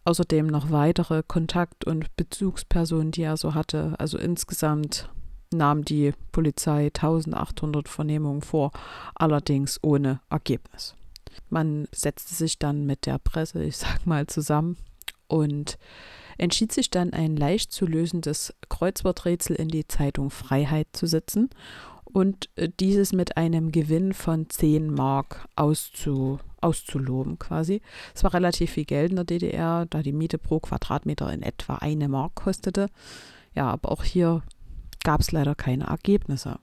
Außerdem 0.07 0.47
noch 0.47 0.71
weitere 0.71 1.21
Kontakt- 1.21 1.83
und 1.83 2.15
Bezugspersonen, 2.15 3.11
die 3.11 3.23
er 3.23 3.35
so 3.35 3.53
hatte. 3.53 3.93
Also 3.97 4.17
insgesamt 4.17 5.09
nahm 5.51 5.83
die 5.83 6.13
Polizei 6.31 6.85
1800 6.85 7.89
Vernehmungen 7.89 8.41
vor, 8.41 8.71
allerdings 9.15 9.83
ohne 9.83 10.21
Ergebnis. 10.29 10.95
Man 11.49 11.89
setzte 11.91 12.35
sich 12.35 12.57
dann 12.57 12.85
mit 12.85 13.05
der 13.05 13.19
Presse, 13.19 13.61
ich 13.61 13.75
sag 13.75 14.05
mal, 14.05 14.27
zusammen 14.27 14.77
und 15.27 15.77
entschied 16.37 16.71
sich 16.71 16.89
dann 16.89 17.11
ein 17.11 17.35
leicht 17.35 17.73
zu 17.73 17.85
lösendes 17.85 18.53
Kreuzworträtsel 18.69 19.57
in 19.57 19.67
die 19.67 19.89
Zeitung 19.89 20.29
Freiheit 20.29 20.87
zu 20.93 21.05
setzen 21.05 21.49
und 22.13 22.49
äh, 22.55 22.69
dieses 22.79 23.13
mit 23.13 23.37
einem 23.37 23.71
Gewinn 23.71 24.13
von 24.13 24.49
10 24.49 24.93
Mark 24.93 25.47
auszu, 25.55 26.39
auszuloben 26.61 27.39
quasi. 27.39 27.81
Es 28.15 28.23
war 28.23 28.33
relativ 28.33 28.71
viel 28.71 28.85
Geld 28.85 29.11
in 29.11 29.17
der 29.17 29.25
DDR, 29.25 29.85
da 29.85 30.01
die 30.01 30.13
Miete 30.13 30.37
pro 30.37 30.59
Quadratmeter 30.59 31.31
in 31.31 31.43
etwa 31.43 31.75
eine 31.75 32.09
Mark 32.09 32.35
kostete. 32.35 32.87
Ja, 33.53 33.69
aber 33.69 33.91
auch 33.91 34.03
hier 34.03 34.43
gab 35.03 35.21
es 35.21 35.31
leider 35.31 35.55
keine 35.55 35.85
Ergebnisse. 35.85 36.59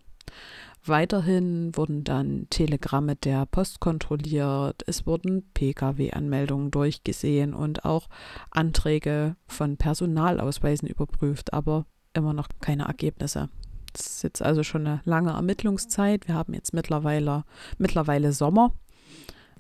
Weiterhin 0.87 1.75
wurden 1.77 2.05
dann 2.05 2.47
Telegramme 2.51 3.17
der 3.17 3.47
Post 3.47 3.81
kontrolliert, 3.81 4.83
es 4.87 5.07
wurden 5.07 5.51
Pkw-Anmeldungen 5.55 6.71
durchgesehen 6.71 7.55
und 7.55 7.87
auch 7.87 8.09
Anträge 8.51 9.37
von 9.47 9.79
Personalausweisen 9.79 10.87
überprüft, 10.87 11.55
aber 11.55 11.87
immer 12.13 12.35
noch 12.35 12.49
keine 12.61 12.85
Ergebnisse. 12.85 13.49
Es 13.95 14.07
ist 14.07 14.23
jetzt 14.23 14.43
also 14.43 14.63
schon 14.63 14.87
eine 14.87 15.01
lange 15.05 15.33
Ermittlungszeit. 15.33 16.27
Wir 16.27 16.35
haben 16.35 16.55
jetzt 16.55 16.75
mittlerweile, 16.75 17.45
mittlerweile 17.79 18.33
Sommer. 18.33 18.73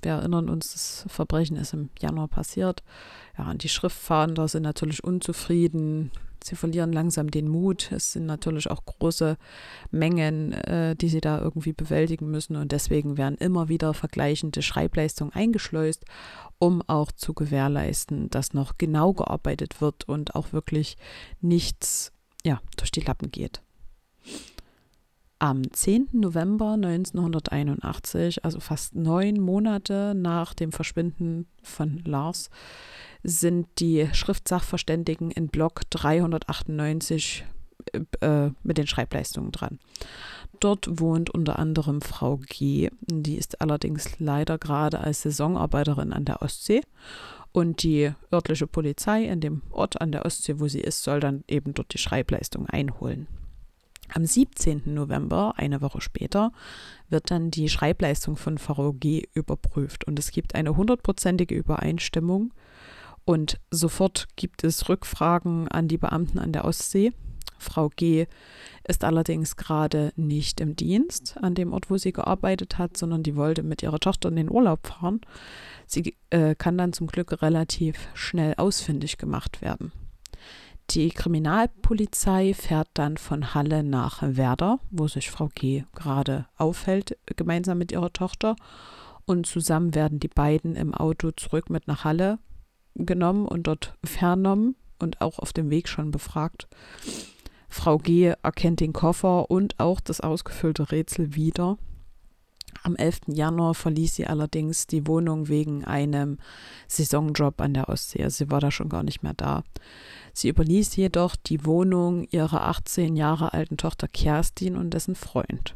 Wir 0.03 0.13
erinnern 0.13 0.51
uns, 0.51 0.73
das 0.73 1.07
Verbrechen 1.09 1.57
ist 1.57 1.73
im 1.73 1.91
Januar 1.99 2.29
passiert. 2.29 2.83
Ja, 3.39 3.51
und 3.51 3.63
die 3.63 3.69
Schriftfahnder 3.69 4.49
sind 4.49 4.63
natürlich 4.63 5.03
unzufrieden. 5.03 6.11
Sie 6.45 6.57
verlieren 6.57 6.93
langsam 6.93 7.31
den 7.31 7.49
Mut. 7.49 7.91
Es 7.91 8.13
sind 8.13 8.27
natürlich 8.27 8.71
auch 8.71 8.85
große 8.85 9.39
Mengen, 9.91 10.53
äh, 10.53 10.95
die 10.95 11.09
sie 11.09 11.23
da 11.23 11.41
irgendwie 11.41 11.73
bewältigen 11.73 12.31
müssen. 12.31 12.57
Und 12.57 12.71
deswegen 12.73 13.17
werden 13.17 13.39
immer 13.39 13.71
wieder 13.71 13.95
vergleichende 13.95 14.61
Schreibleistungen 14.61 15.33
eingeschleust, 15.33 16.05
um 16.59 16.83
auch 16.87 17.13
zu 17.13 17.33
gewährleisten, 17.33 18.29
dass 18.29 18.53
noch 18.53 18.77
genau 18.77 19.15
gearbeitet 19.15 19.81
wird 19.81 20.07
und 20.07 20.35
auch 20.35 20.53
wirklich 20.53 20.99
nichts 21.41 22.13
ja, 22.45 22.61
durch 22.77 22.91
die 22.91 23.01
Lappen 23.01 23.31
geht. 23.31 23.64
Am 25.45 25.71
10. 25.71 26.09
November 26.13 26.73
1981, 26.73 28.47
also 28.47 28.61
fast 28.61 28.95
neun 28.95 29.39
Monate 29.39 30.15
nach 30.17 30.55
dem 30.55 30.73
Verschwinden 30.73 31.47
von 31.63 31.99
Lars, 32.07 32.49
sind 33.23 33.67
die 33.79 34.09
Schriftsachverständigen 34.11 35.31
in 35.31 35.49
Block 35.49 35.83
398 35.91 37.45
äh, 38.23 38.53
mit 38.63 38.79
den 38.79 38.87
Schreibleistungen 38.87 39.53
dran. 39.53 39.81
Dort 40.61 40.99
wohnt 40.99 41.29
unter 41.29 41.59
anderem 41.59 42.01
Frau 42.01 42.39
G. 42.39 42.89
Die 43.03 43.37
ist 43.37 43.61
allerdings 43.61 44.19
leider 44.19 44.57
gerade 44.57 45.01
als 45.01 45.21
Saisonarbeiterin 45.21 46.15
an 46.15 46.25
der 46.25 46.41
Ostsee. 46.41 46.81
Und 47.53 47.83
die 47.83 48.15
örtliche 48.33 48.67
Polizei 48.67 49.25
in 49.27 49.43
dem 49.43 49.61
Ort 49.69 50.01
an 50.01 50.11
der 50.11 50.25
Ostsee, 50.25 50.59
wo 50.59 50.69
sie 50.69 50.81
ist, 50.81 51.03
soll 51.03 51.21
dann 51.21 51.45
eben 51.49 51.75
dort 51.75 51.93
die 51.93 51.99
Schreibleistung 51.99 52.67
einholen. 52.67 53.29
Am 54.13 54.25
17. 54.27 54.83
November, 54.95 55.55
eine 55.57 55.81
Woche 55.81 56.01
später, 56.01 56.53
wird 57.09 57.31
dann 57.31 57.51
die 57.51 57.69
Schreibleistung 57.69 58.37
von 58.37 58.59
Frau 58.59 58.93
G 58.93 59.25
überprüft 59.33 60.05
und 60.05 60.19
es 60.19 60.31
gibt 60.31 60.55
eine 60.55 60.77
hundertprozentige 60.77 61.55
Übereinstimmung 61.55 62.53
und 63.25 63.59
sofort 63.71 64.29
gibt 64.37 64.65
es 64.65 64.89
Rückfragen 64.89 65.69
an 65.69 65.89
die 65.89 65.99
Beamten 65.99 66.39
an 66.39 66.53
der 66.53 66.65
Ostsee. 66.65 67.13
Frau 67.59 67.89
G 67.89 68.27
ist 68.87 69.05
allerdings 69.05 69.57
gerade 69.57 70.13
nicht 70.17 70.61
im 70.61 70.77
Dienst 70.77 71.37
an 71.41 71.55
dem 71.55 71.73
Ort, 71.73 71.91
wo 71.91 71.97
sie 71.97 72.13
gearbeitet 72.13 72.77
hat, 72.77 72.97
sondern 72.97 73.23
die 73.23 73.37
wollte 73.37 73.63
mit 73.63 73.83
ihrer 73.83 73.99
Tochter 73.99 74.29
in 74.29 74.37
den 74.37 74.51
Urlaub 74.51 74.87
fahren. 74.87 75.23
Sie 75.87 76.17
äh, 76.31 76.55
kann 76.55 76.77
dann 76.77 76.93
zum 76.93 77.07
Glück 77.07 77.41
relativ 77.41 77.97
schnell 78.13 78.55
ausfindig 78.57 79.17
gemacht 79.17 79.63
werden. 79.63 79.93
Die 80.91 81.09
Kriminalpolizei 81.09 82.55
fährt 82.55 82.89
dann 82.95 83.17
von 83.17 83.55
Halle 83.55 83.83
nach 83.83 84.23
Werder, 84.23 84.81
wo 84.91 85.09
sich 85.09 85.31
Frau 85.31 85.49
G 85.55 85.85
gerade 85.95 86.47
aufhält, 86.57 87.17
gemeinsam 87.37 87.79
mit 87.79 87.91
ihrer 87.91 88.13
Tochter. 88.13 88.55
Und 89.25 89.47
zusammen 89.47 89.95
werden 89.95 90.21
die 90.21 90.29
beiden 90.29 90.77
im 90.77 90.95
Auto 90.95 91.31
zurück 91.31 91.71
mit 91.71 91.89
nach 91.89 92.05
Halle 92.05 92.39
genommen 92.95 93.47
und 93.47 93.67
dort 93.67 93.95
vernommen 94.05 94.77
und 94.99 95.21
auch 95.21 95.39
auf 95.39 95.53
dem 95.53 95.71
Weg 95.71 95.89
schon 95.89 96.11
befragt. 96.11 96.69
Frau 97.69 97.99
G 97.99 98.35
erkennt 98.43 98.81
den 98.81 98.93
Koffer 98.93 99.51
und 99.51 99.81
auch 99.81 100.01
das 100.01 100.21
ausgefüllte 100.21 100.93
Rätsel 100.93 101.35
wieder. 101.35 101.77
Am 102.83 102.97
11. 102.97 103.23
Januar 103.29 103.75
verließ 103.75 104.15
sie 104.15 104.27
allerdings 104.27 104.87
die 104.87 105.07
Wohnung 105.07 105.49
wegen 105.49 105.85
einem 105.85 106.39
Saisonjob 106.87 107.61
an 107.61 107.75
der 107.75 107.89
Ostsee. 107.89 108.23
Also 108.23 108.45
sie 108.45 108.51
war 108.51 108.61
da 108.61 108.71
schon 108.71 108.89
gar 108.89 109.03
nicht 109.03 109.23
mehr 109.23 109.35
da. 109.35 109.65
Sie 110.35 110.49
überließ 110.49 110.97
jedoch 110.97 111.37
die 111.37 111.65
Wohnung 111.65 112.25
ihrer 112.25 112.67
18 112.67 113.17
Jahre 113.17 113.55
alten 113.55 113.77
Tochter 113.77 114.09
Kerstin 114.09 114.77
und 114.77 114.91
dessen 114.91 115.15
Freund. 115.15 115.75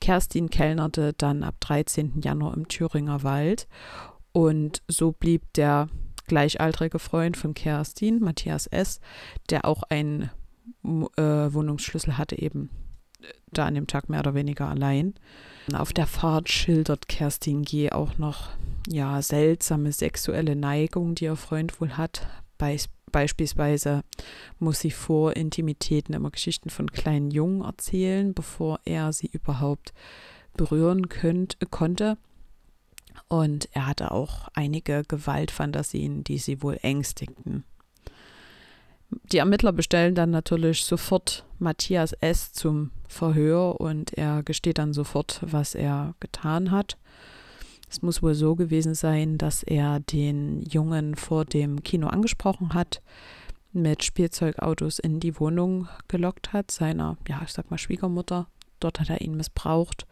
Kerstin 0.00 0.48
kellnerte 0.48 1.12
dann 1.12 1.42
ab 1.42 1.56
13. 1.60 2.20
Januar 2.22 2.56
im 2.56 2.66
Thüringer 2.66 3.22
Wald 3.22 3.68
und 4.32 4.82
so 4.88 5.12
blieb 5.12 5.52
der 5.52 5.88
gleichaltrige 6.26 6.98
Freund 6.98 7.36
von 7.36 7.54
Kerstin, 7.54 8.20
Matthias 8.20 8.66
S., 8.66 9.00
der 9.50 9.64
auch 9.64 9.82
einen 9.84 10.30
äh, 10.84 11.22
Wohnungsschlüssel 11.52 12.18
hatte, 12.18 12.38
eben 12.38 12.70
äh, 13.20 13.26
da 13.52 13.66
an 13.66 13.74
dem 13.74 13.86
Tag 13.86 14.08
mehr 14.08 14.20
oder 14.20 14.34
weniger 14.34 14.68
allein. 14.68 15.14
Auf 15.72 15.92
der 15.92 16.06
Fahrt 16.06 16.48
schildert 16.48 17.08
Kerstin 17.08 17.62
G. 17.62 17.90
auch 17.90 18.18
noch 18.18 18.50
ja, 18.86 19.20
seltsame 19.20 19.92
sexuelle 19.92 20.56
Neigungen, 20.56 21.14
die 21.14 21.24
ihr 21.24 21.36
Freund 21.36 21.80
wohl 21.80 21.96
hat. 21.96 22.26
Beis 22.56 22.88
beispielsweise 23.08 24.02
muss 24.58 24.80
sie 24.80 24.90
vor 24.90 25.36
Intimitäten 25.36 26.14
immer 26.14 26.30
Geschichten 26.30 26.70
von 26.70 26.90
kleinen 26.90 27.30
Jungen 27.30 27.62
erzählen, 27.62 28.34
bevor 28.34 28.80
er 28.84 29.12
sie 29.12 29.28
überhaupt 29.32 29.92
berühren 30.56 31.08
könnt, 31.08 31.58
konnte. 31.70 32.18
Und 33.28 33.68
er 33.72 33.86
hatte 33.86 34.10
auch 34.10 34.48
einige 34.54 35.02
Gewaltfantasien, 35.06 36.24
die 36.24 36.38
sie 36.38 36.62
wohl 36.62 36.78
ängstigten. 36.82 37.64
Die 39.32 39.38
Ermittler 39.38 39.72
bestellen 39.72 40.14
dann 40.14 40.30
natürlich 40.30 40.84
sofort 40.84 41.44
Matthias 41.58 42.12
S. 42.12 42.52
zum 42.52 42.90
Verhör 43.08 43.80
und 43.80 44.12
er 44.12 44.42
gesteht 44.42 44.78
dann 44.78 44.92
sofort, 44.92 45.40
was 45.42 45.74
er 45.74 46.14
getan 46.20 46.70
hat. 46.70 46.98
Es 47.90 48.02
muss 48.02 48.22
wohl 48.22 48.34
so 48.34 48.54
gewesen 48.54 48.94
sein, 48.94 49.38
dass 49.38 49.62
er 49.62 50.00
den 50.00 50.62
Jungen 50.62 51.14
vor 51.14 51.44
dem 51.44 51.82
Kino 51.82 52.08
angesprochen 52.08 52.74
hat, 52.74 53.02
mit 53.72 54.04
Spielzeugautos 54.04 54.98
in 54.98 55.20
die 55.20 55.38
Wohnung 55.38 55.88
gelockt 56.08 56.52
hat, 56.52 56.70
seiner, 56.70 57.16
ja, 57.28 57.40
ich 57.44 57.52
sag 57.52 57.70
mal, 57.70 57.78
Schwiegermutter. 57.78 58.46
Dort 58.80 59.00
hat 59.00 59.10
er 59.10 59.20
ihn 59.20 59.36
missbraucht 59.36 60.06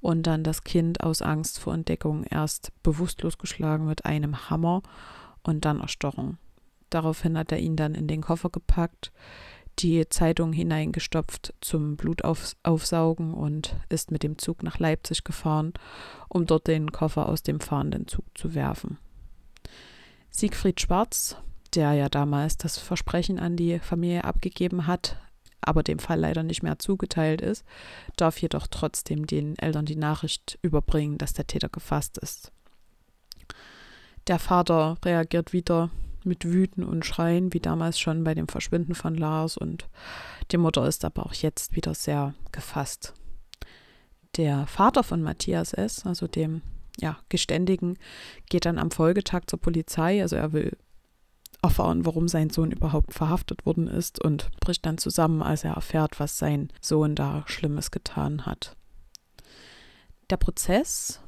und 0.00 0.26
dann 0.26 0.44
das 0.44 0.64
Kind 0.64 1.02
aus 1.02 1.22
Angst 1.22 1.58
vor 1.58 1.74
Entdeckung 1.74 2.24
erst 2.24 2.72
bewusstlos 2.82 3.38
geschlagen 3.38 3.86
mit 3.86 4.04
einem 4.04 4.50
Hammer 4.50 4.82
und 5.42 5.64
dann 5.64 5.80
erstochen. 5.80 6.38
Daraufhin 6.90 7.38
hat 7.38 7.52
er 7.52 7.58
ihn 7.58 7.76
dann 7.76 7.94
in 7.94 8.06
den 8.06 8.20
Koffer 8.20 8.50
gepackt, 8.50 9.12
die 9.78 10.08
Zeitung 10.08 10.52
hineingestopft 10.52 11.54
zum 11.60 11.96
Blutaufsaugen 11.96 13.34
und 13.34 13.76
ist 13.88 14.10
mit 14.10 14.22
dem 14.22 14.38
Zug 14.38 14.62
nach 14.62 14.78
Leipzig 14.78 15.24
gefahren, 15.24 15.72
um 16.28 16.46
dort 16.46 16.66
den 16.66 16.92
Koffer 16.92 17.28
aus 17.28 17.42
dem 17.42 17.60
fahrenden 17.60 18.06
Zug 18.06 18.24
zu 18.34 18.54
werfen. 18.54 18.98
Siegfried 20.30 20.80
Schwarz, 20.80 21.36
der 21.74 21.92
ja 21.94 22.08
damals 22.08 22.56
das 22.56 22.78
Versprechen 22.78 23.38
an 23.38 23.56
die 23.56 23.78
Familie 23.78 24.24
abgegeben 24.24 24.86
hat, 24.86 25.18
aber 25.60 25.82
dem 25.82 25.98
Fall 25.98 26.18
leider 26.18 26.42
nicht 26.42 26.62
mehr 26.62 26.78
zugeteilt 26.78 27.40
ist, 27.40 27.64
darf 28.16 28.38
jedoch 28.38 28.66
trotzdem 28.66 29.26
den 29.26 29.56
Eltern 29.58 29.84
die 29.84 29.96
Nachricht 29.96 30.58
überbringen, 30.62 31.18
dass 31.18 31.32
der 31.32 31.46
Täter 31.46 31.68
gefasst 31.68 32.18
ist. 32.18 32.50
Der 34.26 34.38
Vater 34.38 34.96
reagiert 35.04 35.52
wieder 35.52 35.90
mit 36.24 36.44
Wüten 36.44 36.84
und 36.84 37.04
Schreien, 37.04 37.52
wie 37.52 37.60
damals 37.60 37.98
schon 37.98 38.24
bei 38.24 38.34
dem 38.34 38.48
Verschwinden 38.48 38.94
von 38.94 39.14
Lars, 39.14 39.56
und 39.56 39.88
die 40.50 40.56
Mutter 40.58 40.86
ist 40.86 41.04
aber 41.04 41.26
auch 41.26 41.34
jetzt 41.34 41.76
wieder 41.76 41.94
sehr 41.94 42.34
gefasst. 42.50 43.14
Der 44.36 44.66
Vater 44.66 45.02
von 45.02 45.22
Matthias 45.22 45.72
S., 45.72 46.06
also 46.06 46.26
dem 46.26 46.62
ja, 46.98 47.18
Geständigen, 47.28 47.98
geht 48.48 48.64
dann 48.64 48.78
am 48.78 48.90
Folgetag 48.90 49.42
zur 49.46 49.60
Polizei, 49.60 50.22
also 50.22 50.36
er 50.36 50.52
will 50.52 50.76
erfahren, 51.62 52.04
warum 52.04 52.28
sein 52.28 52.50
Sohn 52.50 52.72
überhaupt 52.72 53.14
verhaftet 53.14 53.64
worden 53.64 53.86
ist 53.86 54.20
und 54.22 54.50
bricht 54.60 54.84
dann 54.84 54.98
zusammen, 54.98 55.42
als 55.42 55.64
er 55.64 55.74
erfährt, 55.74 56.18
was 56.18 56.38
sein 56.38 56.72
Sohn 56.80 57.14
da 57.14 57.44
Schlimmes 57.46 57.90
getan 57.90 58.46
hat. 58.46 58.76
Der 60.30 60.38
Prozess 60.38 61.20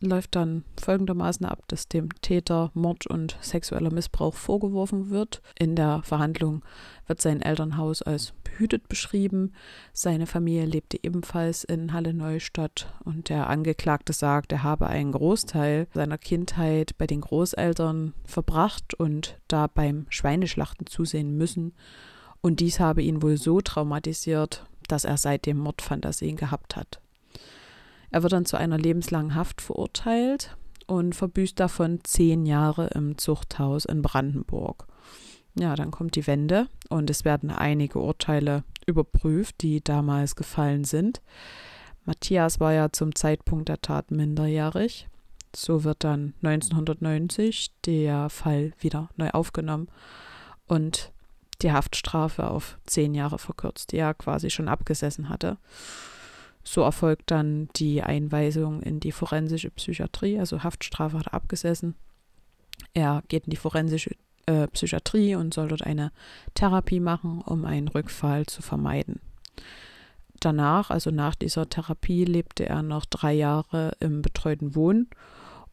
läuft 0.00 0.34
dann 0.34 0.64
folgendermaßen 0.80 1.44
ab, 1.44 1.64
dass 1.68 1.88
dem 1.88 2.08
Täter 2.22 2.70
Mord 2.74 3.06
und 3.06 3.36
sexueller 3.40 3.92
Missbrauch 3.92 4.34
vorgeworfen 4.34 5.10
wird. 5.10 5.42
In 5.58 5.76
der 5.76 6.02
Verhandlung 6.02 6.62
wird 7.06 7.20
sein 7.20 7.42
Elternhaus 7.42 8.02
als 8.02 8.32
behütet 8.44 8.88
beschrieben. 8.88 9.52
Seine 9.92 10.26
Familie 10.26 10.64
lebte 10.64 10.98
ebenfalls 11.02 11.64
in 11.64 11.92
Halle 11.92 12.14
Neustadt 12.14 12.92
und 13.04 13.28
der 13.28 13.48
Angeklagte 13.48 14.12
sagt, 14.12 14.52
er 14.52 14.62
habe 14.62 14.86
einen 14.86 15.12
Großteil 15.12 15.86
seiner 15.92 16.18
Kindheit 16.18 16.96
bei 16.96 17.06
den 17.06 17.20
Großeltern 17.20 18.14
verbracht 18.24 18.94
und 18.94 19.38
da 19.48 19.66
beim 19.66 20.06
Schweineschlachten 20.08 20.86
zusehen 20.86 21.36
müssen. 21.36 21.74
Und 22.40 22.60
dies 22.60 22.80
habe 22.80 23.02
ihn 23.02 23.22
wohl 23.22 23.36
so 23.36 23.60
traumatisiert, 23.60 24.64
dass 24.88 25.04
er 25.04 25.18
seitdem 25.18 25.58
Mordfantasien 25.58 26.36
gehabt 26.36 26.76
hat. 26.76 27.00
Er 28.10 28.22
wird 28.22 28.32
dann 28.32 28.46
zu 28.46 28.56
einer 28.56 28.78
lebenslangen 28.78 29.34
Haft 29.34 29.60
verurteilt 29.60 30.56
und 30.86 31.14
verbüßt 31.14 31.58
davon 31.58 32.00
zehn 32.02 32.46
Jahre 32.46 32.88
im 32.88 33.16
Zuchthaus 33.18 33.84
in 33.84 34.02
Brandenburg. 34.02 34.86
Ja, 35.58 35.74
dann 35.76 35.90
kommt 35.90 36.16
die 36.16 36.26
Wende 36.26 36.68
und 36.88 37.10
es 37.10 37.24
werden 37.24 37.50
einige 37.50 37.98
Urteile 37.98 38.64
überprüft, 38.86 39.62
die 39.62 39.82
damals 39.82 40.36
gefallen 40.36 40.84
sind. 40.84 41.20
Matthias 42.04 42.60
war 42.60 42.72
ja 42.72 42.90
zum 42.92 43.14
Zeitpunkt 43.14 43.68
der 43.68 43.80
Tat 43.80 44.10
minderjährig. 44.10 45.08
So 45.54 45.84
wird 45.84 46.04
dann 46.04 46.34
1990 46.42 47.72
der 47.84 48.30
Fall 48.30 48.72
wieder 48.78 49.10
neu 49.16 49.30
aufgenommen 49.30 49.88
und 50.66 51.12
die 51.62 51.72
Haftstrafe 51.72 52.48
auf 52.48 52.78
zehn 52.86 53.14
Jahre 53.14 53.38
verkürzt, 53.38 53.92
die 53.92 53.98
er 53.98 54.14
quasi 54.14 54.50
schon 54.50 54.68
abgesessen 54.68 55.28
hatte. 55.28 55.58
So 56.62 56.82
erfolgt 56.82 57.30
dann 57.30 57.68
die 57.76 58.02
Einweisung 58.02 58.82
in 58.82 59.00
die 59.00 59.12
forensische 59.12 59.70
Psychiatrie, 59.70 60.38
also 60.38 60.62
Haftstrafe 60.62 61.18
hat 61.18 61.28
er 61.28 61.34
abgesessen. 61.34 61.94
Er 62.94 63.22
geht 63.28 63.44
in 63.46 63.50
die 63.50 63.56
forensische 63.56 64.14
äh, 64.46 64.66
Psychiatrie 64.68 65.34
und 65.34 65.54
soll 65.54 65.68
dort 65.68 65.84
eine 65.84 66.12
Therapie 66.54 67.00
machen, 67.00 67.40
um 67.40 67.64
einen 67.64 67.88
Rückfall 67.88 68.46
zu 68.46 68.62
vermeiden. 68.62 69.20
Danach, 70.40 70.90
also 70.90 71.10
nach 71.10 71.34
dieser 71.34 71.68
Therapie, 71.68 72.24
lebte 72.24 72.66
er 72.66 72.82
noch 72.82 73.04
drei 73.04 73.34
Jahre 73.34 73.92
im 74.00 74.22
betreuten 74.22 74.74
Wohnen 74.74 75.08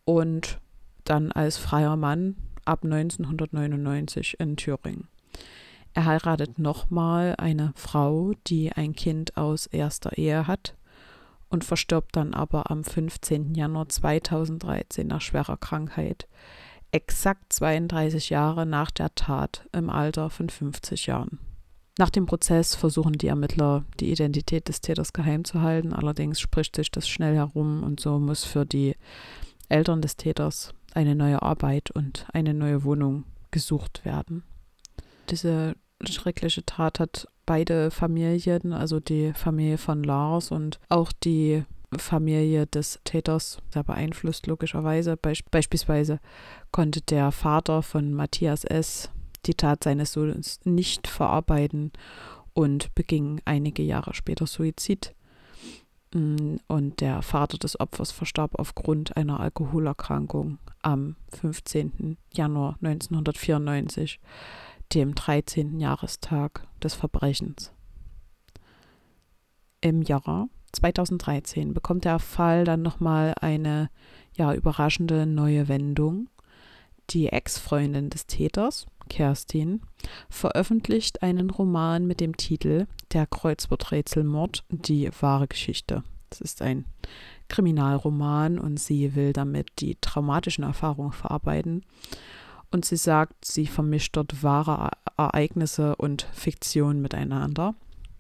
und 0.04 0.60
dann 1.06 1.32
als 1.32 1.58
freier 1.58 1.96
Mann 1.96 2.36
ab 2.66 2.84
1999 2.84 4.40
in 4.40 4.58
Thüringen. 4.58 5.08
Er 5.98 6.06
heiratet 6.06 6.60
nochmal 6.60 7.34
eine 7.40 7.74
Frau, 7.74 8.34
die 8.46 8.72
ein 8.72 8.94
Kind 8.94 9.36
aus 9.36 9.66
erster 9.66 10.16
Ehe 10.16 10.46
hat 10.46 10.76
und 11.50 11.64
verstirbt 11.64 12.16
dann 12.16 12.36
aber 12.36 12.70
am 12.70 12.84
15. 12.84 13.56
Januar 13.56 13.90
2013 13.90 15.08
nach 15.08 15.22
schwerer 15.22 15.58
Krankheit, 15.58 16.28
exakt 16.92 17.52
32 17.52 18.30
Jahre 18.30 18.68
nach 18.68 18.92
der 18.92 19.16
Tat 19.16 19.68
im 19.72 19.90
Alter 19.90 20.30
von 20.30 20.50
50 20.50 21.08
Jahren. 21.08 21.40
Nach 21.98 22.12
dem 22.12 22.28
Prozess 22.28 22.76
versuchen 22.76 23.14
die 23.14 23.30
Ermittler, 23.30 23.84
die 24.00 24.12
Identität 24.12 24.68
des 24.68 24.82
Täters 24.82 25.14
geheim 25.14 25.46
zu 25.46 25.64
halten, 25.64 25.94
allerdings 25.94 26.40
spricht 26.40 26.76
sich 26.76 26.92
das 26.92 27.10
schnell 27.10 27.34
herum 27.34 27.82
und 27.82 28.00
so 28.00 28.20
muss 28.20 28.44
für 28.44 28.68
die 28.68 28.96
Eltern 29.68 30.04
des 30.04 30.16
Täters 30.16 30.76
eine 30.94 31.16
neue 31.16 31.42
Arbeit 31.42 31.90
und 31.90 32.28
eine 32.34 32.54
neue 32.54 32.84
Wohnung 32.84 33.24
gesucht 33.50 34.06
werden. 34.06 34.44
Diese 35.32 35.76
schreckliche 36.06 36.66
Tat 36.66 37.00
hat 37.00 37.28
beide 37.46 37.92
Familien, 37.92 38.74
also 38.74 39.00
die 39.00 39.34
Familie 39.34 39.78
von 39.78 40.04
Lars 40.04 40.52
und 40.52 40.80
auch 40.90 41.12
die 41.12 41.64
Familie 41.96 42.68
des 42.68 43.00
Täters 43.04 43.60
sehr 43.74 43.84
beeinflusst, 43.84 44.48
logischerweise. 44.48 45.16
Beisp 45.16 45.50
beispielsweise 45.50 46.20
konnte 46.72 47.02
der 47.02 47.32
Vater 47.32 47.82
von 47.82 48.14
Matthias 48.14 48.66
S. 48.66 49.10
die 49.46 49.56
Tat 49.56 49.84
seines 49.84 50.12
Sohnes 50.12 50.60
nicht 50.66 51.08
verarbeiten 51.08 51.92
und 52.54 52.94
beging 52.94 53.42
einige 53.46 53.84
Jahre 53.84 54.14
später 54.14 54.48
Suizid. 54.48 55.16
Mm, 56.14 56.58
und 56.68 57.00
der 57.00 57.22
Vater 57.22 57.58
des 57.58 57.80
Opfers 57.80 58.12
verstarb 58.12 58.56
aufgrund 58.60 59.16
einer 59.16 59.40
Alkoholerkrankung 59.40 60.60
am 60.82 61.16
15. 61.40 62.18
Januar 62.34 62.78
1994 62.82 64.20
dem 64.94 65.16
13. 65.16 65.80
Jahrestag 65.80 66.68
des 66.82 66.94
Verbrechens. 66.94 67.72
Im 69.82 70.02
Jahr 70.02 70.50
2013 70.74 71.74
bekommt 71.74 72.06
der 72.06 72.20
Fall 72.20 72.64
dann 72.64 72.82
nochmal 72.82 73.34
eine 73.42 73.90
ja, 74.36 74.54
überraschende 74.54 75.26
neue 75.26 75.68
Wendung. 75.68 76.30
Die 77.10 77.28
Ex-Freundin 77.28 78.10
des 78.10 78.28
Täters, 78.28 78.86
Kerstin, 79.10 79.82
veröffentlicht 80.30 81.24
einen 81.24 81.50
Roman 81.50 82.06
mit 82.06 82.20
dem 82.20 82.36
Titel 82.36 82.88
Der 83.14 83.26
Kreuzworträtselmord, 83.26 84.66
die 84.70 85.10
wahre 85.22 85.48
Geschichte. 85.48 86.04
Das 86.30 86.42
ist 86.42 86.62
ein 86.62 86.86
Kriminalroman 87.48 88.60
und 88.60 88.78
sie 88.78 89.16
will 89.16 89.32
damit 89.32 89.80
die 89.80 89.96
traumatischen 90.02 90.66
Erfahrungen 90.66 91.14
verarbeiten 91.14 91.84
und 92.72 92.86
sie 92.86 92.98
sagt, 92.98 93.46
sie 93.46 93.68
vermischt 93.68 94.16
dort 94.16 94.44
wahre 94.44 94.92
Ereignisse 95.18 95.96
und 95.96 96.28
Fiktion 96.34 97.02
miteinander. 97.02 97.76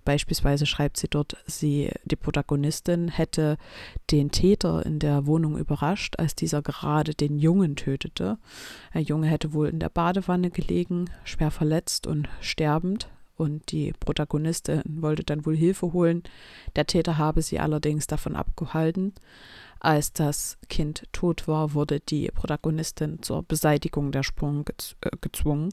Beispielsweise 0.07 0.65
schreibt 0.65 0.95
sie 0.95 1.09
dort, 1.09 1.35
sie, 1.47 1.91
die 2.05 2.15
Protagonistin 2.15 3.09
hätte 3.09 3.57
den 4.09 4.31
Täter 4.31 4.85
in 4.85 4.99
der 4.99 5.25
Wohnung 5.25 5.57
überrascht, 5.57 6.15
als 6.17 6.33
dieser 6.33 6.61
gerade 6.61 7.13
den 7.13 7.39
Jungen 7.39 7.75
tötete. 7.75 8.37
Der 8.93 9.01
Junge 9.01 9.27
hätte 9.27 9.51
wohl 9.51 9.67
in 9.67 9.79
der 9.79 9.89
Badewanne 9.89 10.49
gelegen, 10.49 11.09
schwer 11.25 11.51
verletzt 11.51 12.07
und 12.07 12.29
sterbend. 12.39 13.09
Und 13.35 13.73
die 13.73 13.93
Protagonistin 13.99 14.81
wollte 15.01 15.25
dann 15.25 15.45
wohl 15.45 15.57
Hilfe 15.57 15.91
holen. 15.91 16.23
Der 16.77 16.87
Täter 16.87 17.17
habe 17.17 17.41
sie 17.41 17.59
allerdings 17.59 18.07
davon 18.07 18.37
abgehalten. 18.37 19.13
Als 19.79 20.13
das 20.13 20.57
Kind 20.69 21.03
tot 21.11 21.47
war, 21.47 21.73
wurde 21.73 21.99
die 21.99 22.29
Protagonistin 22.29 23.21
zur 23.21 23.43
Beseitigung 23.43 24.11
der 24.11 24.23
Spuren 24.23 24.65
gez 24.65 24.95
äh, 25.01 25.11
gezwungen. 25.21 25.71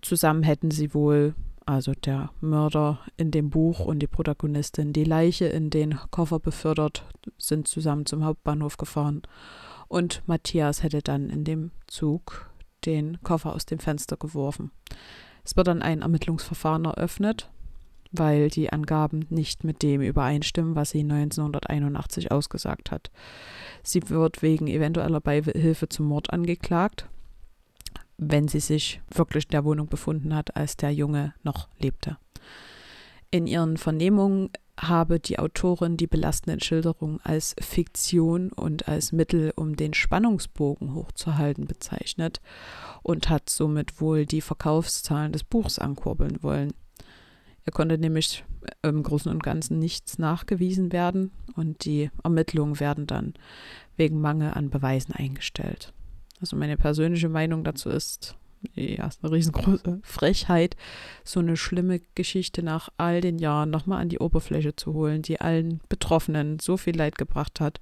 Zusammen 0.00 0.42
hätten 0.42 0.70
sie 0.70 0.94
wohl, 0.94 1.34
also 1.66 1.92
der 1.92 2.30
Mörder 2.40 3.00
in 3.16 3.30
dem 3.30 3.50
Buch 3.50 3.80
und 3.80 4.00
die 4.00 4.06
Protagonistin, 4.06 4.92
die 4.92 5.04
Leiche 5.04 5.46
in 5.46 5.70
den 5.70 5.98
Koffer 6.10 6.40
befördert, 6.40 7.04
sind 7.38 7.68
zusammen 7.68 8.06
zum 8.06 8.24
Hauptbahnhof 8.24 8.76
gefahren. 8.76 9.22
Und 9.88 10.22
Matthias 10.26 10.82
hätte 10.82 11.02
dann 11.02 11.30
in 11.30 11.44
dem 11.44 11.70
Zug 11.86 12.50
den 12.84 13.20
Koffer 13.22 13.54
aus 13.54 13.66
dem 13.66 13.78
Fenster 13.78 14.16
geworfen. 14.16 14.70
Es 15.44 15.56
wird 15.56 15.66
dann 15.66 15.82
ein 15.82 16.02
Ermittlungsverfahren 16.02 16.84
eröffnet 16.84 17.50
weil 18.12 18.48
die 18.48 18.72
Angaben 18.72 19.26
nicht 19.30 19.64
mit 19.64 19.82
dem 19.82 20.02
übereinstimmen, 20.02 20.76
was 20.76 20.90
sie 20.90 21.00
1981 21.00 22.30
ausgesagt 22.30 22.90
hat. 22.90 23.10
Sie 23.82 24.08
wird 24.08 24.42
wegen 24.42 24.66
eventueller 24.66 25.20
Beihilfe 25.20 25.88
zum 25.88 26.06
Mord 26.06 26.32
angeklagt, 26.32 27.08
wenn 28.18 28.48
sie 28.48 28.60
sich 28.60 29.00
wirklich 29.12 29.44
in 29.44 29.52
der 29.52 29.64
Wohnung 29.64 29.88
befunden 29.88 30.34
hat, 30.34 30.56
als 30.56 30.76
der 30.76 30.92
Junge 30.92 31.34
noch 31.42 31.68
lebte. 31.78 32.18
In 33.30 33.46
ihren 33.46 33.78
Vernehmungen 33.78 34.50
habe 34.78 35.20
die 35.20 35.38
Autorin 35.38 35.96
die 35.96 36.06
belastenden 36.06 36.60
Schilderungen 36.60 37.20
als 37.22 37.54
Fiktion 37.60 38.52
und 38.52 38.88
als 38.88 39.12
Mittel, 39.12 39.52
um 39.56 39.76
den 39.76 39.94
Spannungsbogen 39.94 40.94
hochzuhalten, 40.94 41.66
bezeichnet 41.66 42.40
und 43.02 43.28
hat 43.28 43.48
somit 43.48 44.00
wohl 44.00 44.26
die 44.26 44.40
Verkaufszahlen 44.40 45.32
des 45.32 45.44
Buchs 45.44 45.78
ankurbeln 45.78 46.42
wollen. 46.42 46.72
Er 47.64 47.72
konnte 47.72 47.98
nämlich 47.98 48.44
im 48.82 49.02
Großen 49.02 49.30
und 49.30 49.42
Ganzen 49.42 49.78
nichts 49.78 50.18
nachgewiesen 50.18 50.92
werden 50.92 51.30
und 51.54 51.84
die 51.84 52.10
Ermittlungen 52.24 52.80
werden 52.80 53.06
dann 53.06 53.34
wegen 53.96 54.20
Mangel 54.20 54.52
an 54.52 54.70
Beweisen 54.70 55.12
eingestellt. 55.12 55.92
Also 56.40 56.56
meine 56.56 56.76
persönliche 56.76 57.28
Meinung 57.28 57.62
dazu 57.62 57.88
ist, 57.88 58.36
ja, 58.74 59.06
ist 59.06 59.22
eine 59.22 59.32
riesengroße 59.32 60.00
Frechheit, 60.02 60.76
so 61.24 61.40
eine 61.40 61.56
schlimme 61.56 62.00
Geschichte 62.14 62.62
nach 62.62 62.88
all 62.96 63.20
den 63.20 63.38
Jahren 63.38 63.70
nochmal 63.70 64.02
an 64.02 64.08
die 64.08 64.18
Oberfläche 64.18 64.74
zu 64.74 64.92
holen, 64.92 65.22
die 65.22 65.40
allen 65.40 65.80
Betroffenen 65.88 66.58
so 66.58 66.76
viel 66.76 66.96
Leid 66.96 67.16
gebracht 67.16 67.60
hat, 67.60 67.80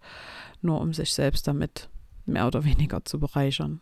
nur 0.61 0.81
um 0.81 0.93
sich 0.93 1.13
selbst 1.13 1.47
damit 1.49 1.89
mehr 2.27 2.47
oder 2.47 2.65
weniger 2.65 3.05
zu 3.05 3.19
bereichern. 3.19 3.81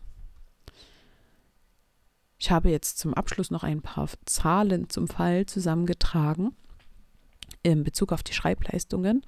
Ich 2.39 2.51
habe 2.51 2.69
jetzt 2.69 2.97
zum 2.97 3.13
Abschluss 3.13 3.51
noch 3.51 3.63
ein 3.63 3.81
paar 3.81 4.07
Zahlen 4.25 4.89
zum 4.89 5.09
Fall 5.09 5.45
zusammengetragen 5.45 6.55
in 7.63 7.83
Bezug 7.83 8.13
auf 8.13 8.23
die 8.23 8.33
Schreibleistungen. 8.33 9.25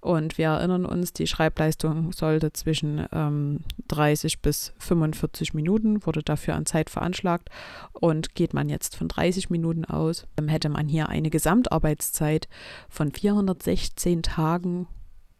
Und 0.00 0.38
wir 0.38 0.48
erinnern 0.48 0.84
uns, 0.84 1.12
die 1.12 1.26
Schreibleistung 1.26 2.12
sollte 2.12 2.52
zwischen 2.52 3.06
ähm, 3.12 3.60
30 3.88 4.42
bis 4.42 4.72
45 4.78 5.54
Minuten, 5.54 6.04
wurde 6.04 6.22
dafür 6.22 6.54
an 6.54 6.66
Zeit 6.66 6.90
veranschlagt. 6.90 7.48
Und 7.92 8.34
geht 8.34 8.54
man 8.54 8.68
jetzt 8.68 8.96
von 8.96 9.08
30 9.08 9.50
Minuten 9.50 9.84
aus, 9.84 10.26
dann 10.36 10.48
hätte 10.48 10.68
man 10.68 10.88
hier 10.88 11.08
eine 11.08 11.30
Gesamtarbeitszeit 11.30 12.48
von 12.88 13.12
416 13.12 14.22
Tagen 14.22 14.88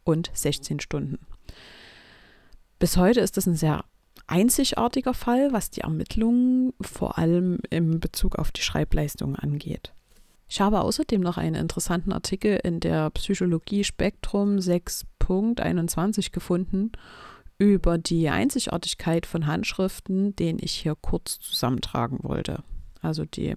und 0.05 0.31
16 0.33 0.81
Stunden. 0.81 1.19
Bis 2.79 2.97
heute 2.97 3.21
ist 3.21 3.37
das 3.37 3.47
ein 3.47 3.57
sehr 3.57 3.85
einzigartiger 4.29 5.15
Fall, 5.15 5.53
was 5.53 5.71
die 5.71 5.81
Ermittlungen 5.81 6.75
vor 6.81 7.19
allem 7.19 7.59
im 7.71 7.99
Bezug 7.99 8.37
auf 8.37 8.53
die 8.53 8.63
Schreibleistung 8.63 9.35
angeht. 9.35 9.93
Ich 10.49 10.61
habe 10.61 10.81
außerdem 10.81 11.21
noch 11.21 11.37
einen 11.37 11.55
interessanten 11.55 12.13
Artikel 12.13 12.59
in 12.63 12.81
der 12.81 13.11
Psychologie 13.11 13.85
Spektrum 13.85 14.57
6.21 14.57 16.33
gefunden 16.33 16.93
über 17.59 17.99
die 17.99 18.31
Einzigartigkeit 18.31 19.27
von 19.27 19.47
Handschriften, 19.47 20.35
den 20.37 20.59
ich 20.61 20.73
hier 20.73 20.95
kurz 21.01 21.39
zusammentragen 21.41 22.21
wollte. 22.23 22.63
Also 23.03 23.25
die 23.25 23.57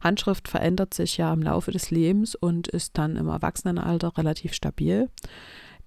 Handschrift 0.00 0.48
verändert 0.48 0.92
sich 0.92 1.16
ja 1.16 1.32
im 1.32 1.42
Laufe 1.42 1.70
des 1.70 1.90
Lebens 1.90 2.34
und 2.34 2.68
ist 2.68 2.98
dann 2.98 3.16
im 3.16 3.28
Erwachsenenalter 3.28 4.16
relativ 4.18 4.52
stabil. 4.52 5.08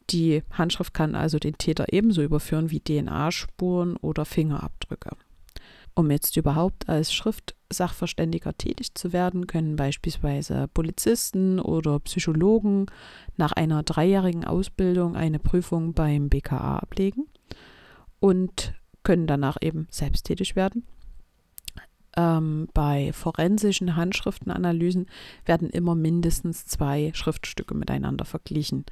Die 0.09 0.43
Handschrift 0.51 0.93
kann 0.93 1.15
also 1.15 1.39
den 1.39 1.57
Täter 1.57 1.93
ebenso 1.93 2.21
überführen 2.21 2.71
wie 2.71 2.79
DNA-Spuren 2.79 3.95
oder 3.97 4.25
Fingerabdrücke. 4.25 5.11
Um 5.93 6.09
jetzt 6.09 6.37
überhaupt 6.37 6.87
als 6.87 7.13
Schriftsachverständiger 7.13 8.57
tätig 8.57 8.95
zu 8.95 9.11
werden, 9.11 9.47
können 9.47 9.75
beispielsweise 9.75 10.69
Polizisten 10.73 11.59
oder 11.59 11.99
Psychologen 11.99 12.85
nach 13.35 13.51
einer 13.51 13.83
dreijährigen 13.83 14.45
Ausbildung 14.45 15.15
eine 15.15 15.39
Prüfung 15.39 15.93
beim 15.93 16.29
BKA 16.29 16.77
ablegen 16.77 17.27
und 18.19 18.73
können 19.03 19.27
danach 19.27 19.57
eben 19.61 19.87
selbsttätig 19.91 20.55
werden. 20.55 20.85
Ähm, 22.17 22.67
bei 22.73 23.13
forensischen 23.13 23.95
Handschriftenanalysen 23.95 25.07
werden 25.45 25.69
immer 25.69 25.95
mindestens 25.95 26.65
zwei 26.65 27.11
Schriftstücke 27.13 27.73
miteinander 27.73 28.25
verglichen. 28.25 28.85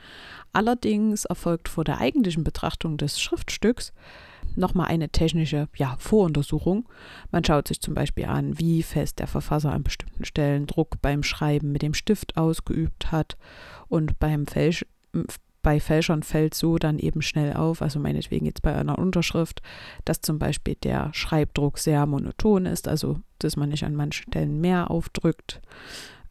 Allerdings 0.54 1.26
erfolgt 1.26 1.68
vor 1.68 1.84
der 1.84 2.00
eigentlichen 2.00 2.44
Betrachtung 2.44 2.98
des 2.98 3.20
Schriftstücks 3.20 3.94
nochmal 4.56 4.88
eine 4.88 5.10
technische 5.10 5.68
ja, 5.76 5.96
Voruntersuchung. 6.00 6.88
Man 7.32 7.44
schaut 7.44 7.68
sich 7.68 7.82
zum 7.82 7.94
Beispiel 7.94 8.26
an, 8.26 8.60
wie 8.60 8.84
fest 8.84 9.20
der 9.20 9.28
Verfasser 9.28 9.72
an 9.72 9.84
bestimmten 9.84 10.26
Stellen 10.26 10.68
Druck 10.68 11.02
beim 11.02 11.24
Schreiben 11.24 11.72
mit 11.72 11.82
dem 11.82 11.94
Stift 11.94 12.38
ausgeübt 12.38 13.12
hat. 13.12 13.38
Und 13.88 14.20
beim 14.20 14.48
Fälsch 14.48 14.86
bei 15.62 15.80
Fälschern 15.80 16.24
fällt 16.24 16.54
so 16.54 16.78
dann 16.78 17.00
eben 17.00 17.22
schnell 17.22 17.54
auf, 17.54 17.82
also 17.82 18.00
meinetwegen 18.00 18.46
jetzt 18.46 18.62
bei 18.62 18.74
einer 18.74 18.98
Unterschrift, 18.98 19.62
dass 20.06 20.22
zum 20.22 20.40
Beispiel 20.40 20.76
der 20.76 21.14
Schreibdruck 21.14 21.80
sehr 21.80 22.06
monoton 22.06 22.66
ist, 22.66 22.88
also 22.88 23.20
dass 23.40 23.58
man 23.58 23.70
nicht 23.70 23.84
an 23.84 23.96
manchen 23.96 24.28
Stellen 24.30 24.62
mehr 24.62 24.90
aufdrückt 24.90 25.62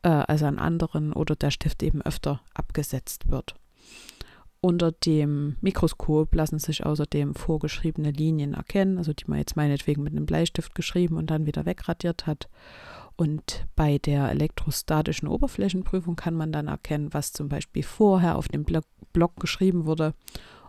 äh, 0.02 0.08
als 0.08 0.42
an 0.42 0.58
anderen 0.58 1.12
oder 1.12 1.36
der 1.36 1.50
Stift 1.50 1.82
eben 1.82 2.02
öfter 2.02 2.40
abgesetzt 2.54 3.30
wird. 3.30 3.54
Unter 4.60 4.90
dem 4.90 5.56
Mikroskop 5.60 6.34
lassen 6.34 6.58
sich 6.58 6.84
außerdem 6.84 7.36
vorgeschriebene 7.36 8.10
Linien 8.10 8.54
erkennen, 8.54 8.98
also 8.98 9.12
die 9.12 9.24
man 9.28 9.38
jetzt 9.38 9.54
meinetwegen 9.54 10.02
mit 10.02 10.12
einem 10.12 10.26
Bleistift 10.26 10.74
geschrieben 10.74 11.16
und 11.16 11.30
dann 11.30 11.46
wieder 11.46 11.64
wegradiert 11.64 12.26
hat. 12.26 12.48
Und 13.14 13.66
bei 13.76 13.98
der 13.98 14.30
elektrostatischen 14.30 15.28
Oberflächenprüfung 15.28 16.16
kann 16.16 16.34
man 16.34 16.50
dann 16.50 16.66
erkennen, 16.66 17.14
was 17.14 17.32
zum 17.32 17.48
Beispiel 17.48 17.84
vorher 17.84 18.36
auf 18.36 18.48
dem 18.48 18.64
Block, 18.64 18.84
geschrieben 19.40 19.86
wurde 19.86 20.14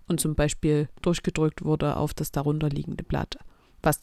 und 0.08 0.20
zum 0.20 0.34
Beispiel 0.34 0.90
durchgedrückt 1.04 1.64
wurde 1.64 1.98
auf 1.98 2.16
das 2.16 2.32
darunterliegende 2.32 3.04
Blatt, 3.04 3.38
was 3.84 4.02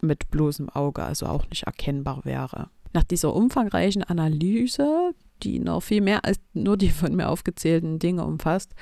mit 0.00 0.28
bloßem 0.30 0.68
Auge 0.70 1.04
also 1.04 1.26
auch 1.26 1.48
nicht 1.48 1.64
erkennbar 1.64 2.24
wäre. 2.24 2.70
Nach 2.92 3.04
dieser 3.04 3.34
umfangreichen 3.34 4.02
Analyse 4.02 5.12
die 5.42 5.58
noch 5.58 5.82
viel 5.82 6.00
mehr 6.00 6.24
als 6.24 6.38
nur 6.52 6.76
die 6.76 6.90
von 6.90 7.14
mir 7.14 7.28
aufgezählten 7.28 7.98
Dinge 7.98 8.24
umfasst, 8.24 8.74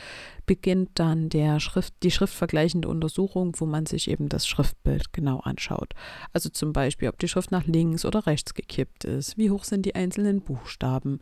beginnt 0.46 0.90
dann 0.94 1.28
der 1.28 1.60
Schrift, 1.60 1.94
die 2.02 2.10
schriftvergleichende 2.10 2.88
Untersuchung, 2.88 3.54
wo 3.58 3.66
man 3.66 3.86
sich 3.86 4.08
eben 4.10 4.28
das 4.28 4.46
Schriftbild 4.46 5.12
genau 5.12 5.40
anschaut. 5.40 5.94
Also 6.32 6.48
zum 6.48 6.72
Beispiel, 6.72 7.08
ob 7.08 7.18
die 7.18 7.28
Schrift 7.28 7.50
nach 7.50 7.66
links 7.66 8.04
oder 8.04 8.26
rechts 8.26 8.54
gekippt 8.54 9.04
ist, 9.04 9.38
wie 9.38 9.50
hoch 9.50 9.64
sind 9.64 9.86
die 9.86 9.94
einzelnen 9.94 10.42
Buchstaben, 10.42 11.20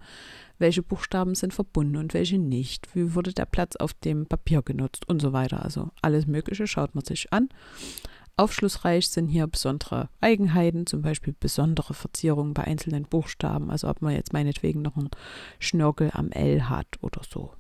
welche 0.58 0.82
Buchstaben 0.82 1.34
sind 1.34 1.54
verbunden 1.54 1.96
und 1.96 2.14
welche 2.14 2.38
nicht, 2.38 2.94
wie 2.94 3.14
wurde 3.14 3.32
der 3.32 3.46
Platz 3.46 3.76
auf 3.76 3.94
dem 3.94 4.26
Papier 4.26 4.62
genutzt 4.62 5.08
und 5.08 5.22
so 5.22 5.32
weiter. 5.32 5.62
Also 5.62 5.90
alles 6.02 6.26
Mögliche 6.26 6.66
schaut 6.66 6.94
man 6.94 7.04
sich 7.04 7.32
an. 7.32 7.48
Aufschlussreich 8.36 9.08
sind 9.08 9.28
hier 9.28 9.46
besondere 9.46 10.08
Eigenheiten, 10.20 10.86
zum 10.86 11.02
Beispiel 11.02 11.34
besondere 11.38 11.94
Verzierungen 11.94 12.54
bei 12.54 12.64
einzelnen 12.64 13.04
Buchstaben, 13.04 13.70
also 13.70 13.88
ob 13.88 14.00
man 14.02 14.14
jetzt 14.14 14.32
meinetwegen 14.32 14.82
noch 14.82 14.96
einen 14.96 15.10
Schnörkel 15.58 16.10
am 16.14 16.30
L 16.32 16.68
hat 16.68 16.86
oder 17.02 17.22
so. 17.28 17.52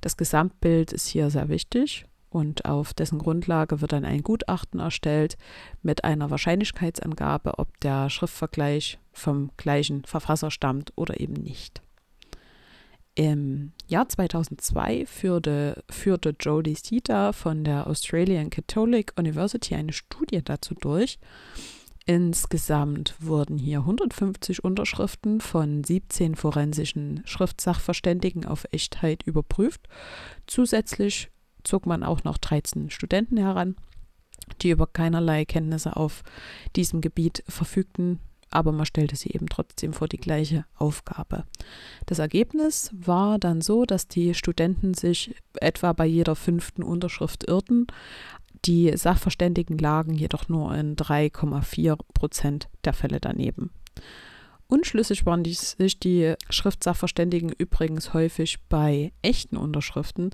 Das 0.00 0.16
Gesamtbild 0.16 0.92
ist 0.92 1.06
hier 1.06 1.30
sehr 1.30 1.48
wichtig 1.48 2.06
und 2.30 2.64
auf 2.64 2.92
dessen 2.94 3.18
Grundlage 3.18 3.80
wird 3.80 3.92
dann 3.92 4.04
ein 4.04 4.22
Gutachten 4.22 4.80
erstellt 4.80 5.36
mit 5.82 6.02
einer 6.02 6.30
Wahrscheinlichkeitsangabe, 6.30 7.58
ob 7.58 7.78
der 7.80 8.10
Schriftvergleich 8.10 8.98
vom 9.12 9.52
gleichen 9.56 10.04
Verfasser 10.04 10.50
stammt 10.50 10.92
oder 10.96 11.20
eben 11.20 11.34
nicht. 11.34 11.83
Im 13.16 13.72
Jahr 13.86 14.08
2002 14.08 15.06
führte, 15.06 15.84
führte 15.88 16.34
Jodie 16.40 16.74
Sita 16.74 17.32
von 17.32 17.62
der 17.62 17.86
Australian 17.86 18.50
Catholic 18.50 19.12
University 19.16 19.76
eine 19.76 19.92
Studie 19.92 20.42
dazu 20.42 20.74
durch. 20.74 21.18
Insgesamt 22.06 23.14
wurden 23.20 23.56
hier 23.56 23.78
150 23.78 24.64
Unterschriften 24.64 25.40
von 25.40 25.84
17 25.84 26.34
forensischen 26.34 27.22
Schriftsachverständigen 27.24 28.44
auf 28.44 28.66
Echtheit 28.72 29.22
überprüft. 29.22 29.88
Zusätzlich 30.46 31.30
zog 31.62 31.86
man 31.86 32.02
auch 32.02 32.24
noch 32.24 32.36
13 32.36 32.90
Studenten 32.90 33.38
heran, 33.38 33.76
die 34.60 34.70
über 34.70 34.86
keinerlei 34.86 35.44
Kenntnisse 35.44 35.96
auf 35.96 36.24
diesem 36.76 37.00
Gebiet 37.00 37.42
verfügten, 37.48 38.18
aber 38.54 38.72
man 38.72 38.86
stellte 38.86 39.16
sie 39.16 39.30
eben 39.30 39.48
trotzdem 39.48 39.92
vor 39.92 40.08
die 40.08 40.18
gleiche 40.18 40.64
Aufgabe. 40.76 41.44
Das 42.06 42.18
Ergebnis 42.18 42.90
war 42.92 43.38
dann 43.38 43.60
so, 43.60 43.84
dass 43.84 44.08
die 44.08 44.34
Studenten 44.34 44.94
sich 44.94 45.34
etwa 45.60 45.92
bei 45.92 46.06
jeder 46.06 46.36
fünften 46.36 46.82
Unterschrift 46.82 47.44
irrten. 47.44 47.86
Die 48.64 48.96
Sachverständigen 48.96 49.76
lagen 49.78 50.14
jedoch 50.14 50.48
nur 50.48 50.74
in 50.74 50.96
3,4 50.96 51.98
Prozent 52.14 52.68
der 52.84 52.92
Fälle 52.92 53.20
daneben. 53.20 53.70
Unschlüssig 54.66 55.26
waren 55.26 55.42
die, 55.42 55.52
sich 55.52 55.98
die 55.98 56.34
Schriftsachverständigen 56.48 57.50
übrigens 57.50 58.14
häufig 58.14 58.58
bei 58.68 59.12
echten 59.22 59.56
Unterschriften. 59.56 60.30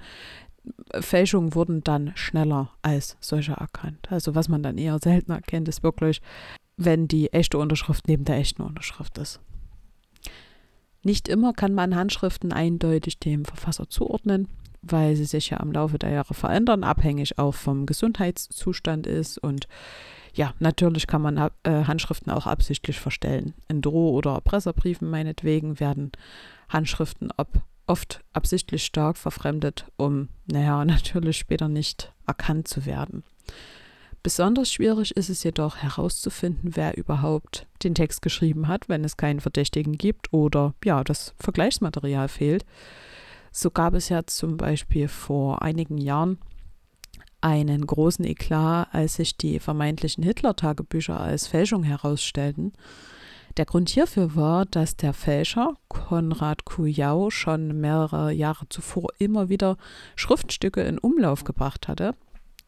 Fälschungen 1.00 1.54
wurden 1.54 1.82
dann 1.82 2.12
schneller 2.14 2.70
als 2.82 3.16
solche 3.20 3.52
erkannt. 3.52 4.08
Also 4.10 4.34
was 4.34 4.48
man 4.48 4.62
dann 4.62 4.78
eher 4.78 4.98
selten 4.98 5.32
erkennt, 5.32 5.68
ist 5.68 5.82
wirklich 5.82 6.20
wenn 6.80 7.06
die 7.06 7.32
echte 7.32 7.58
Unterschrift 7.58 8.08
neben 8.08 8.24
der 8.24 8.36
echten 8.36 8.62
Unterschrift 8.62 9.18
ist. 9.18 9.40
Nicht 11.02 11.28
immer 11.28 11.52
kann 11.52 11.74
man 11.74 11.94
Handschriften 11.94 12.52
eindeutig 12.52 13.18
dem 13.18 13.44
Verfasser 13.44 13.88
zuordnen, 13.88 14.48
weil 14.82 15.14
sie 15.14 15.24
sich 15.24 15.50
ja 15.50 15.58
im 15.58 15.72
Laufe 15.72 15.98
der 15.98 16.10
Jahre 16.10 16.34
verändern, 16.34 16.84
abhängig 16.84 17.38
auch 17.38 17.54
vom 17.54 17.86
Gesundheitszustand 17.86 19.06
ist. 19.06 19.38
Und 19.38 19.68
ja, 20.34 20.54
natürlich 20.58 21.06
kann 21.06 21.22
man 21.22 21.36
äh, 21.36 21.50
Handschriften 21.84 22.32
auch 22.32 22.46
absichtlich 22.46 22.98
verstellen. 22.98 23.54
In 23.68 23.82
Droh- 23.82 24.12
oder 24.12 24.32
Erpresserbriefen 24.32 25.08
meinetwegen 25.08 25.80
werden 25.80 26.12
Handschriften 26.68 27.30
ob 27.36 27.62
oft 27.86 28.20
absichtlich 28.32 28.84
stark 28.84 29.16
verfremdet, 29.18 29.86
um, 29.96 30.28
naja, 30.46 30.84
natürlich 30.86 31.36
später 31.38 31.68
nicht 31.68 32.12
erkannt 32.26 32.68
zu 32.68 32.86
werden. 32.86 33.24
Besonders 34.22 34.70
schwierig 34.70 35.16
ist 35.16 35.30
es 35.30 35.42
jedoch 35.44 35.78
herauszufinden, 35.78 36.76
wer 36.76 36.96
überhaupt 36.98 37.66
den 37.82 37.94
Text 37.94 38.20
geschrieben 38.20 38.68
hat, 38.68 38.88
wenn 38.88 39.02
es 39.02 39.16
keinen 39.16 39.40
Verdächtigen 39.40 39.96
gibt 39.96 40.32
oder 40.32 40.74
ja, 40.84 41.02
das 41.04 41.34
Vergleichsmaterial 41.38 42.28
fehlt. 42.28 42.66
So 43.50 43.70
gab 43.70 43.94
es 43.94 44.10
ja 44.10 44.26
zum 44.26 44.58
Beispiel 44.58 45.08
vor 45.08 45.62
einigen 45.62 45.96
Jahren 45.96 46.38
einen 47.40 47.86
großen 47.86 48.24
Eklat, 48.26 48.88
als 48.92 49.14
sich 49.14 49.38
die 49.38 49.58
vermeintlichen 49.58 50.22
Hitler-Tagebücher 50.22 51.18
als 51.18 51.46
Fälschung 51.46 51.82
herausstellten. 51.82 52.74
Der 53.56 53.64
Grund 53.64 53.88
hierfür 53.88 54.36
war, 54.36 54.66
dass 54.66 54.96
der 54.96 55.14
Fälscher 55.14 55.76
Konrad 55.88 56.66
Kujau 56.66 57.30
schon 57.30 57.80
mehrere 57.80 58.32
Jahre 58.32 58.68
zuvor 58.68 59.08
immer 59.18 59.48
wieder 59.48 59.78
Schriftstücke 60.14 60.82
in 60.82 60.98
Umlauf 60.98 61.44
gebracht 61.44 61.88
hatte, 61.88 62.14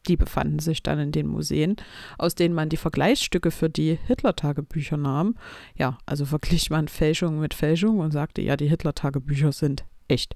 die 0.07 0.17
befanden 0.17 0.59
sich 0.59 0.83
dann 0.83 0.99
in 0.99 1.11
den 1.11 1.27
Museen, 1.27 1.75
aus 2.17 2.35
denen 2.35 2.53
man 2.53 2.69
die 2.69 2.77
Vergleichsstücke 2.77 3.51
für 3.51 3.69
die 3.69 3.97
Hitler-Tagebücher 4.05 4.97
nahm. 4.97 5.35
Ja, 5.75 5.97
also 6.05 6.25
verglich 6.25 6.69
man 6.69 6.87
Fälschung 6.87 7.39
mit 7.39 7.53
Fälschung 7.53 7.99
und 7.99 8.11
sagte, 8.11 8.41
ja, 8.41 8.57
die 8.57 8.67
Hitler-Tagebücher 8.67 9.51
sind 9.51 9.85
echt. 10.07 10.35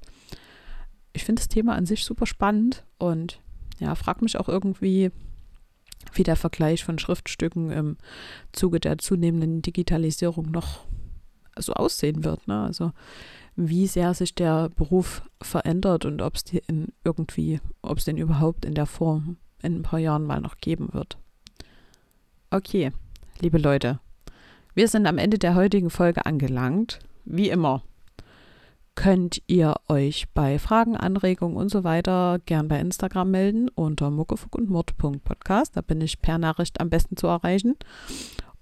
Ich 1.13 1.23
finde 1.23 1.41
das 1.41 1.49
Thema 1.49 1.75
an 1.75 1.85
sich 1.85 2.05
super 2.05 2.25
spannend 2.25 2.85
und 2.97 3.41
ja, 3.79 3.95
frag 3.95 4.21
mich 4.21 4.37
auch 4.37 4.49
irgendwie, 4.49 5.11
wie 6.13 6.23
der 6.23 6.35
Vergleich 6.35 6.83
von 6.83 6.99
Schriftstücken 6.99 7.71
im 7.71 7.97
Zuge 8.51 8.79
der 8.79 8.97
zunehmenden 8.97 9.61
Digitalisierung 9.61 10.51
noch 10.51 10.85
so 11.57 11.73
aussehen 11.73 12.23
wird. 12.23 12.47
Ne? 12.47 12.61
Also 12.61 12.91
wie 13.55 13.87
sehr 13.87 14.13
sich 14.13 14.35
der 14.35 14.69
Beruf 14.69 15.23
verändert 15.41 16.05
und 16.05 16.21
ob 16.21 16.35
es 16.35 16.43
den 16.43 16.93
irgendwie, 17.03 17.59
ob 17.81 17.97
es 17.97 18.05
den 18.05 18.17
überhaupt 18.17 18.65
in 18.65 18.75
der 18.75 18.85
Form 18.85 19.37
in 19.61 19.77
ein 19.77 19.83
paar 19.83 19.99
Jahren 19.99 20.25
mal 20.25 20.41
noch 20.41 20.57
geben 20.57 20.89
wird. 20.93 21.17
Okay, 22.49 22.91
liebe 23.39 23.57
Leute, 23.57 23.99
wir 24.73 24.87
sind 24.87 25.07
am 25.07 25.17
Ende 25.17 25.37
der 25.37 25.55
heutigen 25.55 25.89
Folge 25.89 26.25
angelangt. 26.25 26.99
Wie 27.25 27.49
immer 27.49 27.83
könnt 28.97 29.41
ihr 29.45 29.75
euch 29.87 30.25
bei 30.33 30.57
Fragen, 30.57 30.97
Anregungen 30.97 31.55
und 31.55 31.69
so 31.69 31.83
weiter 31.83 32.39
gern 32.47 32.67
bei 32.67 32.79
Instagram 32.79 33.29
melden 33.29 33.69
unter 33.69 34.09
muckefuckundmord.podcast. 34.09 35.77
Da 35.77 35.81
bin 35.81 36.01
ich 36.01 36.19
per 36.19 36.39
Nachricht 36.39 36.81
am 36.81 36.89
besten 36.89 37.15
zu 37.15 37.27
erreichen. 37.27 37.75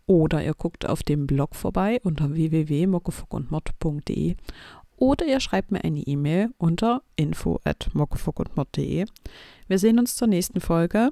Oder 0.08 0.44
ihr 0.44 0.54
guckt 0.54 0.86
auf 0.86 1.04
dem 1.04 1.26
Blog 1.26 1.56
vorbei 1.56 2.02
unter 2.04 2.34
www.muckefuckundmord.de 2.34 4.36
oder 4.98 5.26
ihr 5.26 5.40
schreibt 5.40 5.72
mir 5.72 5.84
eine 5.84 6.02
E-Mail 6.02 6.50
unter 6.58 7.02
info.mockefuckundmord.de. 7.16 9.06
Wir 9.68 9.80
sehen 9.80 10.00
uns 10.00 10.16
zur 10.16 10.28
nächsten 10.28 10.62
Folge, 10.62 11.12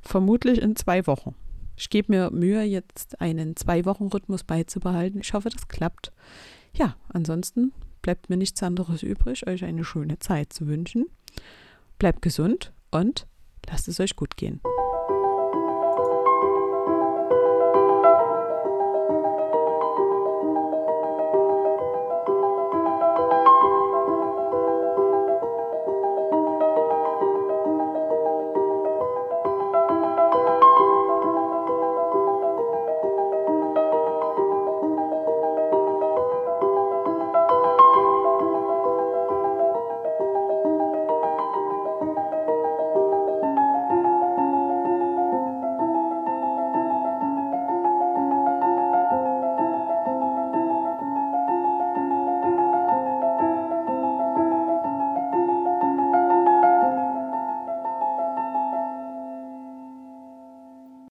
vermutlich 0.00 0.60
in 0.60 0.76
zwei 0.76 1.06
Wochen. 1.06 1.34
Ich 1.76 1.90
gebe 1.90 2.12
mir 2.12 2.30
Mühe, 2.30 2.62
jetzt 2.62 3.20
einen 3.20 3.54
Zwei-Wochen-Rhythmus 3.54 4.42
beizubehalten. 4.42 5.20
Ich 5.20 5.32
hoffe, 5.32 5.48
das 5.48 5.68
klappt. 5.68 6.12
Ja, 6.74 6.96
ansonsten 7.08 7.72
bleibt 8.02 8.30
mir 8.30 8.36
nichts 8.36 8.62
anderes 8.62 9.04
übrig, 9.04 9.46
euch 9.46 9.64
eine 9.64 9.84
schöne 9.84 10.18
Zeit 10.18 10.52
zu 10.52 10.66
wünschen. 10.66 11.06
Bleibt 11.98 12.22
gesund 12.22 12.72
und 12.90 13.28
lasst 13.68 13.86
es 13.86 14.00
euch 14.00 14.16
gut 14.16 14.36
gehen. 14.36 14.60